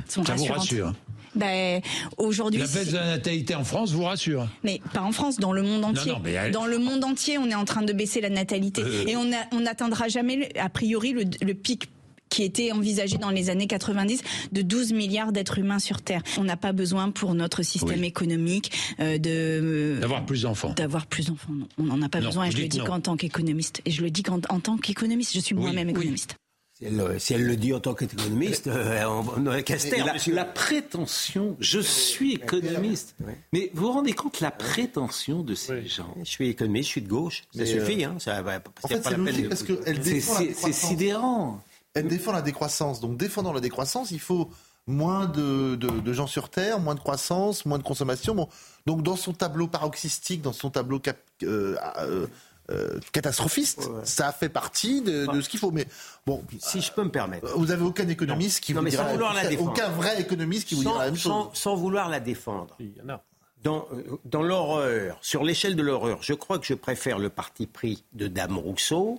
[0.07, 0.25] Sont Hmm.
[0.25, 0.59] Ça vous rassurantes.
[0.59, 0.93] rassure
[1.39, 1.81] Ben,
[2.17, 2.59] aujourd'hui.
[2.59, 5.61] La baisse de la natalité en France vous rassure Mais pas en France, dans le
[5.63, 6.11] monde entier.
[6.11, 8.81] non, mais elle- Dans le monde entier, on est en train de baisser la natalité.
[8.83, 9.05] Euh.
[9.07, 11.89] Et on n'atteindra jamais, a priori, le, le pic
[12.29, 14.21] qui était envisagé dans les années 90
[14.51, 16.21] de 12 milliards d'êtres humains sur Terre.
[16.37, 20.71] On n'a pas besoin pour notre système économique euh, de D'avoir plus d'enfants.
[20.75, 21.53] d'avoir plus d'enfants.
[21.79, 22.45] On n'en a pas Non, besoin.
[22.45, 23.81] Et je le dis qu'en tant qu'économiste.
[23.85, 26.35] Et je le dis qu'en en tant qu'économiste, je suis moi-même économiste.
[26.79, 29.65] Si elle, si elle le dit en tant qu'économiste, euh, on, on aurait
[29.97, 33.15] la, la prétention, je suis économiste.
[33.51, 36.15] Mais vous vous rendez compte la prétention de ces gens?
[36.23, 37.43] Je suis économiste, je suis de gauche.
[37.53, 38.15] Ça Mais, suffit, euh, hein.
[38.19, 40.73] Ça va, En fait, c'est logique parce qu'elle C'est- défend la c'est- décroissance.
[40.75, 41.61] c'est sidérant.
[41.95, 43.01] Elle défend la décroissance.
[43.01, 44.49] Donc, défendant la décroissance, il faut
[44.87, 48.35] moins de, de- de gens sur Terre, moins de croissance, moins de consommation.
[48.35, 48.47] Bon,
[48.85, 52.27] donc, dans son tableau paroxystique, dans son tableau cap- euh, euh,
[52.69, 55.71] euh, catastrophiste, ça fait partie de, de ce qu'il faut.
[55.71, 55.85] Mais
[56.25, 59.05] bon, si je peux me permettre, vous n'avez aucun économiste qui Non, vous mais dira
[59.05, 59.71] sans vouloir la défendre.
[59.71, 61.31] aucun vrai économiste qui vous dira la même chose.
[61.31, 62.75] sans- sans vouloir la défendre.
[62.79, 63.23] Il y en a.
[63.63, 67.67] Dans, euh, dans l'horreur, sur l'échelle de l'horreur, je crois que je préfère le parti
[67.67, 69.17] pris de Dame Rousseau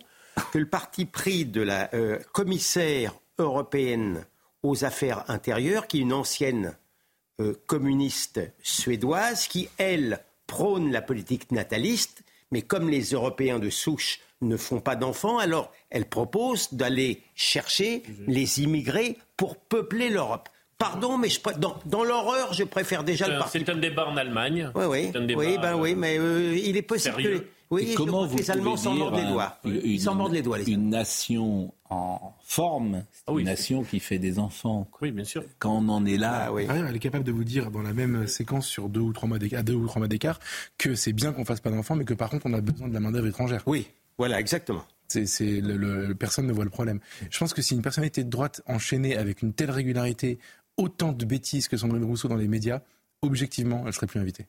[0.53, 4.25] que le parti pris de la euh, commissaire européenne
[4.63, 6.75] aux affaires intérieures, qui est une ancienne
[7.41, 14.21] euh, communiste suédoise, qui, elle, prône la politique nataliste, mais comme les Européens de souche
[14.41, 20.49] ne font pas d'enfants, alors elle propose d'aller chercher les immigrés pour peupler l'Europe.
[20.79, 24.07] Pardon, mais je, dans, dans l'horreur, je préfère déjà le Euh, parti C'est un débat
[24.09, 24.71] en Allemagne.
[24.75, 27.23] oui, oui, C'est un débat, oui, ben oui, euh, mais euh, il est possible que
[27.23, 27.39] sérieux.
[27.41, 29.59] les, oui, Et je comment vous que les Allemands s'en dire mordent les doigts.
[29.65, 33.47] une, Ils s'en mordent les doigts, les une nation en forme, c'est Ah oui, une
[33.49, 34.89] nation qui fait des enfants.
[35.03, 35.45] Oui, bien sûr.
[35.59, 36.67] Quand on en est là, Ah oui.
[36.69, 39.29] Ailleurs, elle est capable de vous dire dans la même séquence sur deux ou trois
[39.29, 40.39] mois d'écart, à deux ou trois mois d'écart,
[40.79, 42.95] que c'est bien qu'on fasse pas d'enfants, mais que par contre on a besoin de
[42.95, 43.63] la main d'œuvre étrangère.
[43.67, 43.89] Oui,
[44.19, 44.85] voilà, exactement.
[45.09, 47.01] C'est, c'est le, le- personne ne voit le problème.
[47.31, 50.39] Je pense que si une personnalité de droite enchaînait avec une telle régularité
[50.77, 52.81] autant de bêtises que Sandrine Rousseau dans les médias,
[53.23, 54.47] objectivement, elle serait plus invitée.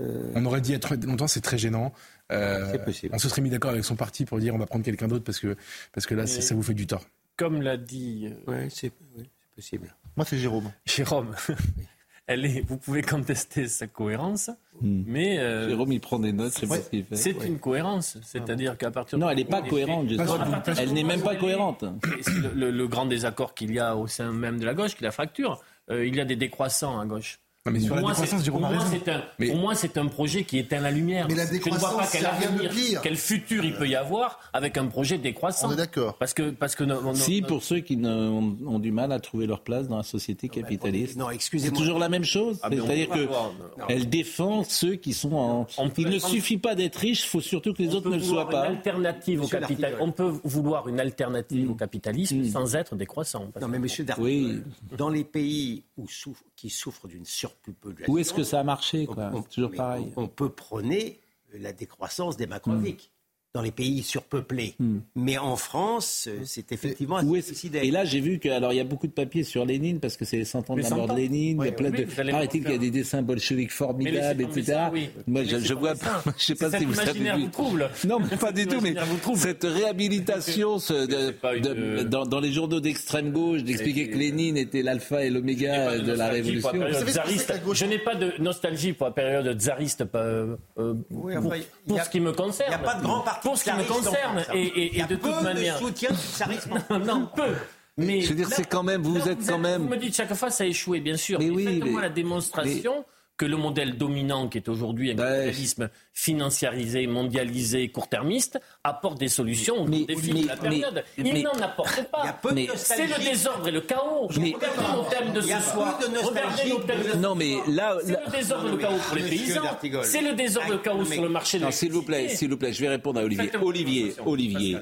[0.00, 1.92] On aurait dit être longtemps, c'est très gênant.
[2.32, 3.14] Euh, C'est possible.
[3.14, 5.24] On se serait mis d'accord avec son parti pour dire on va prendre quelqu'un d'autre
[5.24, 5.56] parce que,
[5.92, 7.04] parce que là, ça, vous fait du tort.
[7.36, 9.94] Comme l'a dit euh, Ouais, c'est oui, c'est possible.
[10.16, 10.70] Moi, c'est Jérôme.
[10.86, 11.34] Jérôme,
[12.26, 14.50] elle est, vous pouvez contester sa cohérence,
[14.80, 17.16] mais euh, Jérôme, il prend des notes, sais pas ce qu'il fait.
[17.16, 18.16] c'est une cohérence.
[18.24, 21.40] C'est-à-dire qu'à partir Non, elle n'est pas cohérente, partir du Elle n'est même pas elle
[21.40, 21.84] cohérente.
[22.22, 24.94] c'est le, le- le grand désaccord qu'il y a au sein même de la gauche,
[24.96, 25.60] qui la fracture.
[25.90, 27.38] Euh, il y a des décroissants à gauche.
[27.66, 30.44] Non, mais sur Pour la décroissance, c'est- pour a moi, c'est un, c'est un projet
[30.44, 31.26] qui éteint la lumière.
[31.30, 33.00] Mais la Je ne vois pas décroissance, quel c'est avenir, pire.
[33.00, 35.68] quel futur il peut y avoir avec un projet décroissant.
[35.70, 36.18] On est d'accord.
[36.18, 39.12] Parce que, parce que no- no- Si, no- pour ceux qui ont, ont du mal
[39.12, 41.16] à trouver leur place dans la société capitaliste.
[41.16, 41.78] Non, C'est excusez-moi.
[41.78, 42.58] toujours la même chose.
[42.62, 43.52] Ah, C'est-à-dire que non.
[43.88, 45.66] elle défend ceux qui sont en.
[45.78, 48.22] On Il ne suffit pas d'être riche, il faut surtout que les autres ne le
[48.22, 48.66] soient pas.
[48.68, 49.94] Une alternative au capital.
[50.00, 53.46] On peut vouloir une alternative au capitalisme sans être décroissant.
[53.58, 54.60] Non, mais monsieur Oui.
[54.98, 59.04] dans les pays où souffre- qui souffrent d'une surpopulation, Où est-ce que ça a marché,
[59.04, 60.12] quoi on, C'est toujours mais pareil.
[60.16, 61.20] on- on peut prôner
[61.52, 63.12] la décroissance démographique
[63.54, 64.74] dans les pays surpeuplés.
[65.14, 67.84] Mais en France, euh, c'est effectivement Où assez suicidaire.
[67.84, 70.16] Et là, j'ai vu que alors il y a beaucoup de papiers sur Lénine parce
[70.16, 71.14] que c'est les 100 ans de la 100 mort de.
[71.14, 71.58] Lénine.
[71.62, 72.30] il y a plein oui, de.
[72.32, 74.62] Paraît-il qu'il y a des dessins bolcheviques formidables, etc.
[74.64, 75.08] ça, oui.
[75.28, 76.24] Moi, je, je vois pas.
[76.36, 77.44] Je sais pas si vous avez imaginaire vu.
[77.44, 77.90] vous trouble.
[78.08, 78.80] Non, mais pas du tout.
[78.82, 79.38] Mais imaginaire vous trouble.
[79.38, 84.82] cette réhabilitation ce- de- de- dans, dans les journaux d'extrême gauche d'expliquer que Lénine était
[84.82, 86.72] l'alpha et l'oméga de, la révolution.
[87.12, 87.38] savez
[87.72, 92.32] Je n'ai pas de nostalgie pour la période tsariste euh, euh, pour, ce qui me
[92.32, 92.72] concerne.
[92.72, 94.44] Il n'y a pas de grand parti Pour ce qui me concerne.
[94.54, 95.78] Et, et- et de toute manière.
[95.78, 96.74] de soutien du tsarisme.
[97.06, 97.54] non, peu.
[97.96, 99.82] Mais Je veux dire, c'est quand même, vous là, êtes quand même.
[99.82, 101.38] Vous me dites chaque fois ça a échoué, bien sûr.
[101.38, 103.04] Mais Mais, oui, faites-moi mais- la démonstration
[103.36, 105.18] que le modèle dominant, qui est aujourd'hui un Ouais.
[105.46, 111.04] capitalisme financiarisé, mondialisé, court-termiste, apporte des solutions défis mais- de la période.
[111.18, 112.50] mais- Il mais- n'en apporte Il y a pas.
[112.76, 114.28] C'est le désordre et le chaos.
[114.38, 115.98] Mais- Regardez nos thèmes de ce soir.
[116.00, 119.16] Regardez nos thèmes de Non, mais là, c'est là- le désordre et le chaos pour
[119.16, 119.62] les paysans.
[119.62, 120.04] Dartigol.
[120.04, 122.28] C'est le désordre et le chaos Mais- sur le marché de Non, s'il vous plaît,
[122.28, 123.50] s'il vous plaît, je vais répondre à Olivier.
[123.60, 124.78] Olivier, Olivier.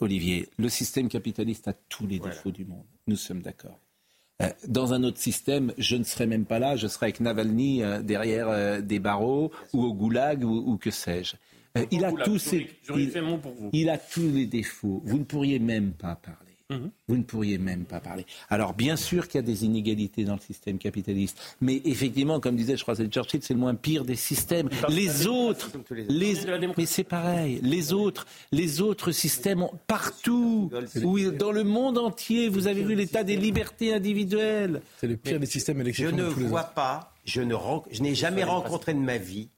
[0.00, 2.84] Olivier, le système capitaliste a tous les défauts du monde.
[3.06, 3.78] Nous sommes d'accord.
[4.40, 7.82] Euh, Dans un autre système, je ne serais même pas là, je serais avec Navalny
[7.82, 11.34] euh, derrière euh, des barreaux ou au goulag ou, ou que sais-je.
[11.90, 12.68] Il a tous ses,
[13.72, 15.02] il a tous les défauts.
[15.04, 16.47] Vous ne pourriez même pas parler.
[16.70, 16.90] Mhm.
[17.08, 18.26] Vous ne pourriez même pas parler.
[18.50, 22.56] Alors, bien sûr qu'il y a des inégalités dans le système capitaliste, mais effectivement, comme
[22.56, 24.68] disait, je crois, c'est Churchill, c'est le moins pire des systèmes.
[24.90, 25.70] Les autres,
[26.10, 26.34] les,
[26.76, 27.58] mais c'est pareil.
[27.62, 30.70] Les autres, les autres systèmes ont- partout,
[31.38, 34.82] dans le monde entier, vous avez vu l'état des libertés individuelles.
[35.00, 38.98] C'est le pire des systèmes à Je ne vois pas, je n'ai jamais rencontré de
[39.00, 39.48] ma vie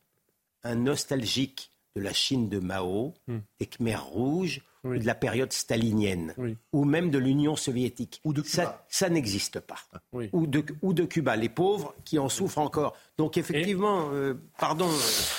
[0.62, 3.14] un nostalgique de la Chine de Mao,
[3.59, 6.34] des Khmers rouges, ou de la période stalinienne,
[6.72, 8.20] ou même de l'Union soviétique.
[8.24, 9.76] Ou de Ça, ça n'existe pas.
[10.32, 12.97] Ou, de, ou de Cuba, les pauvres qui en souffrent encore.
[13.18, 14.88] Donc effectivement, euh, pardon,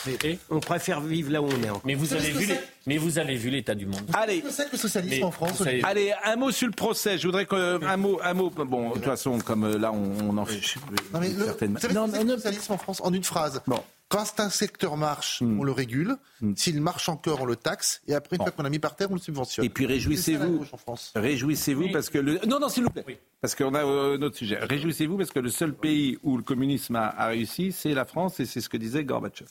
[0.05, 1.81] mais on préfère vivre là où on est encore.
[1.85, 4.03] Mais vous avez vu, les- mais vous avez vu l'état du monde.
[4.13, 7.17] Allez, le socialisme Mais en France Allez, un mot sur le procès.
[7.17, 8.51] Je voudrais que un mot, un mot.
[8.51, 10.77] Bon, de toute façon, comme euh, là, on, on en fiche
[11.13, 13.61] Non, mais le, Non, le socialisme en France En une phrase?
[14.11, 15.59] Quand un secteur marche, Hmm.
[15.59, 16.17] on le régule.
[16.55, 18.01] S'il marche encore, on le taxe.
[18.07, 19.65] Et après, une fois qu'on l'a mis par terre, on le subventionne.
[19.65, 20.65] Et puis C'est réjouissez-vous,
[21.15, 23.05] réjouissez-vous parce que le non non s'il vous plaît
[23.39, 24.57] parce qu'on a euh, notre sujet.
[24.59, 28.39] Réjouissez-vous parce que le seul pays où le communisme a, a réussi, c'est la France
[28.39, 29.49] et c'est ce que disait Gorbatchev.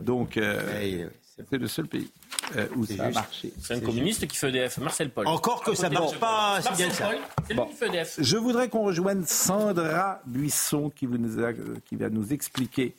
[0.00, 1.08] Donc euh,
[1.48, 2.10] c'est le seul pays
[2.56, 3.52] euh, où ça a marché.
[3.62, 5.26] C'est un communiste qui fait EDF, Marcel Paul.
[5.26, 6.00] Encore que ça Bon.
[6.00, 7.06] marche pas si Marcel bien ça.
[7.08, 7.66] Paul, c'est lui Bon.
[7.66, 8.16] qui fait EDF.
[8.18, 11.52] Je voudrais qu'on rejoigne Sandra Buisson qui, vous nous a-
[11.84, 12.94] qui va nous expliquer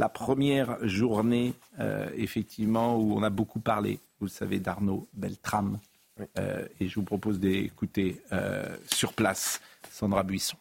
[0.00, 5.78] la première journée, euh, effectivement, où on a beaucoup parlé, vous le savez, d'Arnaud Beltrame.
[6.38, 10.56] Euh, et je vous propose d'écouter euh, sur place Sandra Buisson.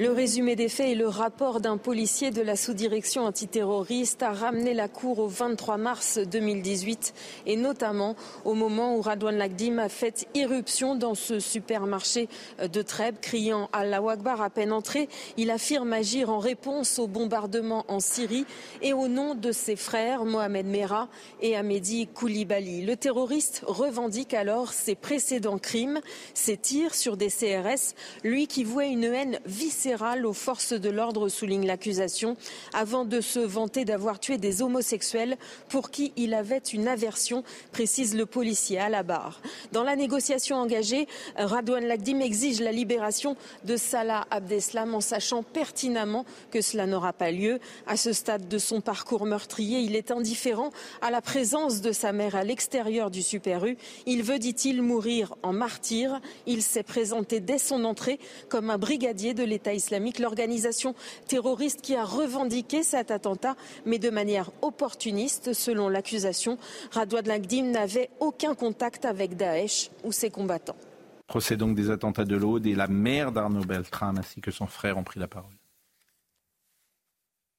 [0.00, 4.72] Le résumé des faits et le rapport d'un policier de la sous-direction antiterroriste a ramené
[4.72, 7.14] la Cour au 23 mars 2018
[7.46, 12.28] et notamment au moment où Radouane Lagdim a fait irruption dans ce supermarché
[12.62, 15.08] de Trèbes, criant Allah Akbar à peine entré.
[15.36, 18.46] Il affirme agir en réponse au bombardement en Syrie
[18.82, 21.08] et au nom de ses frères Mohamed Merah
[21.42, 22.86] et Ahmedi Koulibaly.
[22.86, 25.98] Le terroriste revendique alors ses précédents crimes,
[26.34, 29.87] ses tirs sur des CRS, lui qui vouait une haine viscérale
[30.24, 32.36] aux forces de l'ordre, souligne l'accusation,
[32.74, 35.36] avant de se vanter d'avoir tué des homosexuels
[35.68, 39.40] pour qui il avait une aversion, précise le policier à la barre.
[39.72, 46.26] Dans la négociation engagée, Radouane Lagdim exige la libération de Salah Abdeslam en sachant pertinemment
[46.50, 47.58] que cela n'aura pas lieu.
[47.86, 50.70] À ce stade de son parcours meurtrier, il est indifférent
[51.00, 53.76] à la présence de sa mère à l'extérieur du Super U.
[54.06, 56.20] Il veut, dit-il, mourir en martyr.
[56.46, 58.18] Il s'est présenté dès son entrée
[58.48, 60.94] comme un brigadier de l'État islamique, l'organisation
[61.26, 63.56] terroriste qui a revendiqué cet attentat,
[63.86, 66.58] mais de manière opportuniste, selon l'accusation.
[66.90, 70.76] Radouane Lagdim n'avait aucun contact avec Daesh ou ses combattants.
[71.26, 74.96] Procès donc des attentats de l'Aude et la mère d'Arnaud Beltrame ainsi que son frère
[74.96, 75.57] ont pris la parole.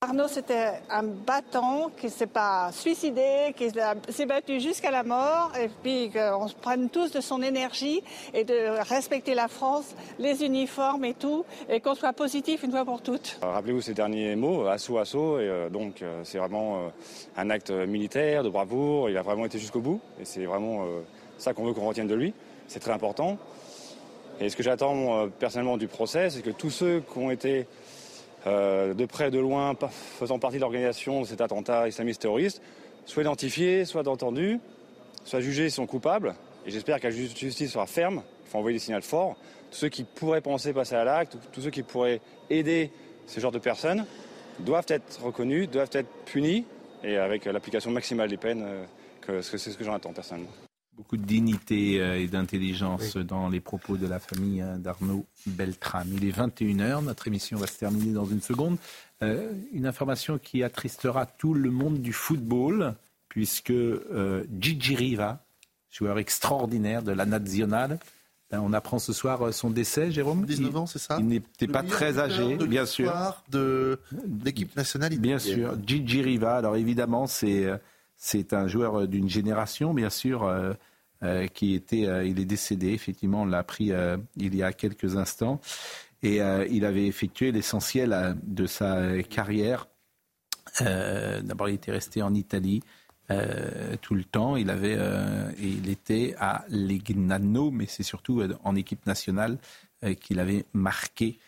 [0.02, 5.70] Arnaud, c'était un battant qui s'est pas suicidé, qui s'est battu jusqu'à la mort, et
[5.84, 8.02] puis qu'on se prenne tous de son énergie
[8.34, 12.86] et de respecter la France, les uniformes et tout, et qu'on soit positif une fois
[12.86, 13.42] pour toutes.
[13.44, 16.80] Euh, Rappelez-vous ces derniers mots, assaut, assaut, et euh, donc euh, c'est vraiment
[17.36, 20.86] un acte militaire, de bravoure, il a vraiment été jusqu'au bout, et c'est vraiment
[21.38, 22.34] ça qu'on veut qu'on retienne de lui,
[22.70, 23.38] c'est très important.
[24.40, 27.68] Et ce que j'attends personnellement du procès, c'est que tous ceux qui ont été
[28.48, 29.76] euh, de près, de loin,
[30.20, 32.62] faisant partie de l'organisation de cet attentat islamiste terroriste,
[33.06, 34.60] soient identifiés, soient entendus,
[35.26, 36.36] soient jugés sont coupables,
[36.66, 39.36] et j'espère que la ju- justice sera ferme, il faut envoyer des signaux forts.
[39.72, 42.92] Tous ceux qui pourraient penser passer à l'acte, tous ceux qui pourraient aider
[43.28, 44.06] ce genre de personnes,
[44.60, 46.66] doivent être reconnus, doivent être punis,
[47.04, 48.86] et avec euh, l'application maximale des peines, euh,
[49.22, 50.50] que c'est ce que j'en attends personnellement.
[51.00, 56.10] Beaucoup de dignité euh, et d'intelligence dans les propos de la famille euh, d'Arnaud Beltrame.
[56.14, 58.76] Il est 21h, notre émission va se terminer dans une seconde.
[59.24, 62.96] Euh, une information qui attristera tout le monde du football,
[63.30, 65.42] puisque euh, Gigi Riva,
[65.90, 67.98] joueur extraordinaire de la Nationale,
[68.52, 71.82] ben, on apprend ce soir son décès, Jérôme 19 ans, c'est ça Il n'était pas
[71.84, 73.14] très âgé, de bien sûr.
[73.50, 74.00] de
[74.44, 75.60] l'équipe nationale Bien italienne.
[75.60, 76.58] sûr, Gigi Riva.
[76.58, 77.68] Alors évidemment, c'est
[78.18, 80.52] c'est un joueur d'une génération, bien sûr,
[81.22, 82.94] euh, qui était, euh, il est décédé.
[82.94, 85.60] Effectivement, on l'a appris euh, il y a quelques instants,
[86.24, 86.40] et
[86.70, 89.88] il avait effectué l'essentiel de sa carrière.
[90.82, 92.82] D'abord, il était resté en Italie.
[94.02, 94.98] tout le temps, il avait,
[95.62, 99.60] il était à Legnano, mais c'est surtout en équipe nationale
[100.20, 101.40] qu'il avait marqué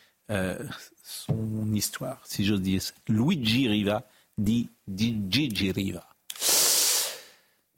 [1.03, 2.82] son histoire, si j'ose dire.
[3.09, 4.07] Luigi Riva
[4.38, 6.11] dit Gigi Riva.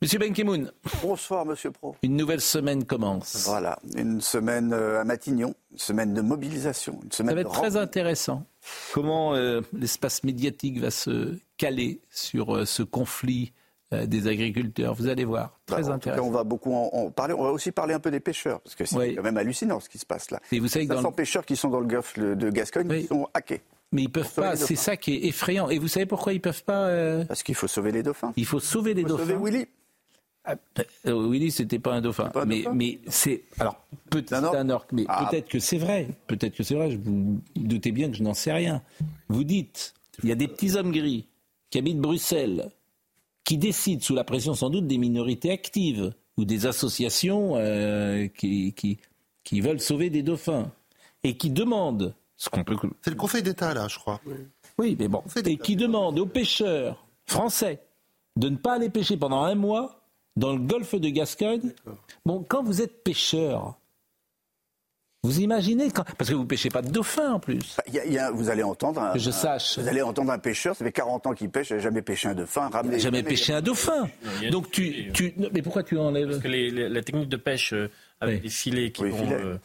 [0.04, 0.66] Monsieur Ben Ki-moon.
[1.02, 1.96] Bonsoir, Monsieur Pro.
[2.04, 3.46] Une nouvelle semaine commence.
[3.48, 7.48] Voilà, une semaine euh, à Matignon, une semaine de mobilisation, une semaine Ça va de
[7.48, 8.46] être très intéressant.
[8.94, 13.54] Comment euh, l'espace médiatique va se caler sur euh, ce conflit
[13.94, 14.94] euh, des agriculteurs?
[14.94, 16.24] Vous allez voir, Bah, très cas, intéressant.
[16.26, 17.34] on va beaucoup en, en parler.
[17.34, 19.16] On va aussi parler un peu des pêcheurs, parce que c'est Oui.
[19.16, 20.42] quand même hallucinant ce qui se passe là.
[20.52, 22.90] Et vous savez que dans 500 le- pêcheurs qui sont dans le golfe de Gascogne
[22.90, 23.62] qui sont hackés.
[23.94, 24.58] Mais ils peuvent pas.
[24.58, 25.70] C'est ça qui est effrayant.
[25.70, 28.34] Et vous savez pourquoi ils peuvent pas Parce qu'il faut sauver les dauphins.
[28.36, 29.34] Il faut sauver les Il faut dauphins.
[29.34, 29.68] sauver Willy.
[30.46, 30.56] Ah,
[31.08, 32.30] euh, Willy, c'était pas un dauphin.
[32.36, 35.28] un mais mais c'est alors peut-être un orque, mais Ah.
[35.30, 36.10] peut-être que c'est vrai.
[36.28, 36.92] Peut-être que c'est vrai.
[36.92, 38.82] Je vous doutez bien que je n'en sais rien.
[39.30, 41.28] Vous dites, il y a des petits hommes gris
[41.70, 42.70] qui habitent Bruxelles,
[43.46, 48.74] qui décide sous la pression sans doute des minorités actives ou des associations euh, qui,
[48.74, 48.98] qui,
[49.44, 50.72] qui veulent sauver des dauphins
[51.24, 52.76] et qui demandent ce qu'on peut.
[53.02, 54.20] C'est le Conseil d'État là, je crois.
[54.78, 55.24] Oui, mais bon.
[55.46, 57.82] Et qui demande aux pêcheurs français
[58.36, 60.03] de ne pas aller pêcher pendant un mois
[60.36, 61.72] dans le golfe de Gascogne.
[62.26, 63.76] Bon, quand vous êtes pêcheur,
[65.26, 66.04] vous imaginez quand...
[66.18, 67.78] Parce que vous pêchez pas de dauphins en plus.
[67.88, 69.80] Il y a- il y a- vous allez entendre un, Que je un- sache.
[69.80, 72.28] Vous allez entendre un pêcheur, ça fait 40 ans qu'il pêche, il n'a jamais pêché
[72.28, 72.68] un dauphin.
[72.68, 74.10] Ramenez, Jamais pêché un dauphin.
[74.52, 75.34] Donc tu, tu...
[75.38, 78.42] non, Mais pourquoi tu enlèves Parce que les- les- la technique de pêche euh, avec
[78.42, 79.36] des filets qui, Oui, vont, filets.
[79.36, 79.58] euh,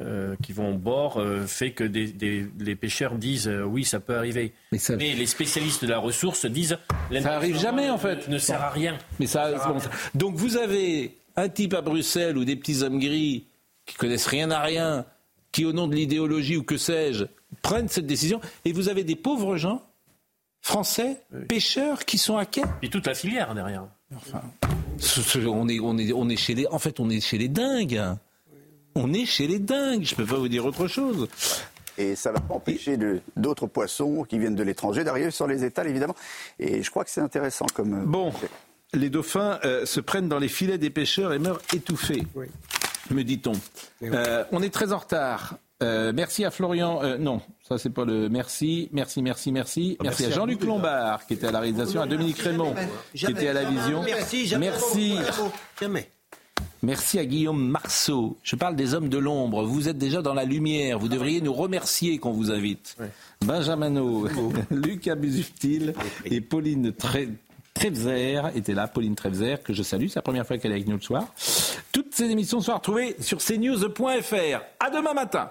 [0.00, 3.84] euh, qui vont au bord euh, fait que des, des- les pêcheurs disent euh, oui,
[3.84, 4.52] ça peut arriver.
[4.72, 6.76] Mais, ça- les spécialistes de la ressource disent
[7.22, 8.28] Ça arrive jamais en fait.
[8.28, 8.98] ne sert à rien.
[9.18, 9.90] Mais ça, Ça sert à bon, rien.
[10.14, 13.46] Donc vous avez un type à Bruxelles ou des petits hommes gris
[13.86, 15.06] qui connaissent rien à rien,
[15.52, 17.24] qui au nom de l'idéologie ou que sais-je
[17.62, 19.80] prennent cette décision, et vous avez des pauvres gens
[20.60, 22.62] français pêcheurs qui sont à quai.
[22.82, 23.84] Et toute la filière derrière.
[24.98, 27.48] Ce- On est, on est, on est chez les, en fait, on est chez les
[27.48, 28.02] dingues.
[28.98, 30.04] On est chez les dingues.
[30.04, 31.28] Je peux pas vous dire autre chose.
[31.98, 32.98] Et ça va pas empêcher
[33.36, 36.14] d'autres poissons qui viennent de l'étranger d'arriver sur les étals, évidemment.
[36.58, 37.94] Et je crois que c'est intéressant comme.
[37.94, 38.32] euh, Bon,
[38.94, 42.22] les dauphins euh, se prennent dans les filets des pêcheurs et meurent étouffés,
[43.10, 43.52] me dit-on.
[44.02, 45.56] Euh, on est très en retard.
[45.82, 47.02] Euh, merci à Florian.
[47.02, 49.96] euh, non, ça c'est pas le merci, merci, merci, merci.
[50.00, 50.64] Merci, à merci à Jean-Luc.
[50.64, 52.74] Lombard qui était à la réalisation, à Dominique Raymond
[53.14, 54.02] qui était à la vision.
[54.02, 54.70] Merci, jamais.
[54.70, 55.14] Merci.
[55.78, 56.10] Jamais.
[56.86, 58.36] Merci à Guillaume Marceau.
[58.44, 59.64] Je parle des hommes de l'ombre.
[59.64, 61.00] Vous êtes déjà dans la lumière.
[61.00, 62.96] Vous devriez nous remercier qu'on vous invite.
[63.44, 64.28] Benjamin O,
[64.70, 66.92] Lucas Busuftil et Pauline
[67.74, 68.86] Trevzer étaient là.
[68.86, 70.06] Pauline Trevzer, que je salue.
[70.06, 71.26] C'est la première fois qu'elle est avec nous le soir.
[71.90, 74.60] Toutes ces émissions sont à retrouver sur cnews.fr.
[74.78, 75.50] À demain matin.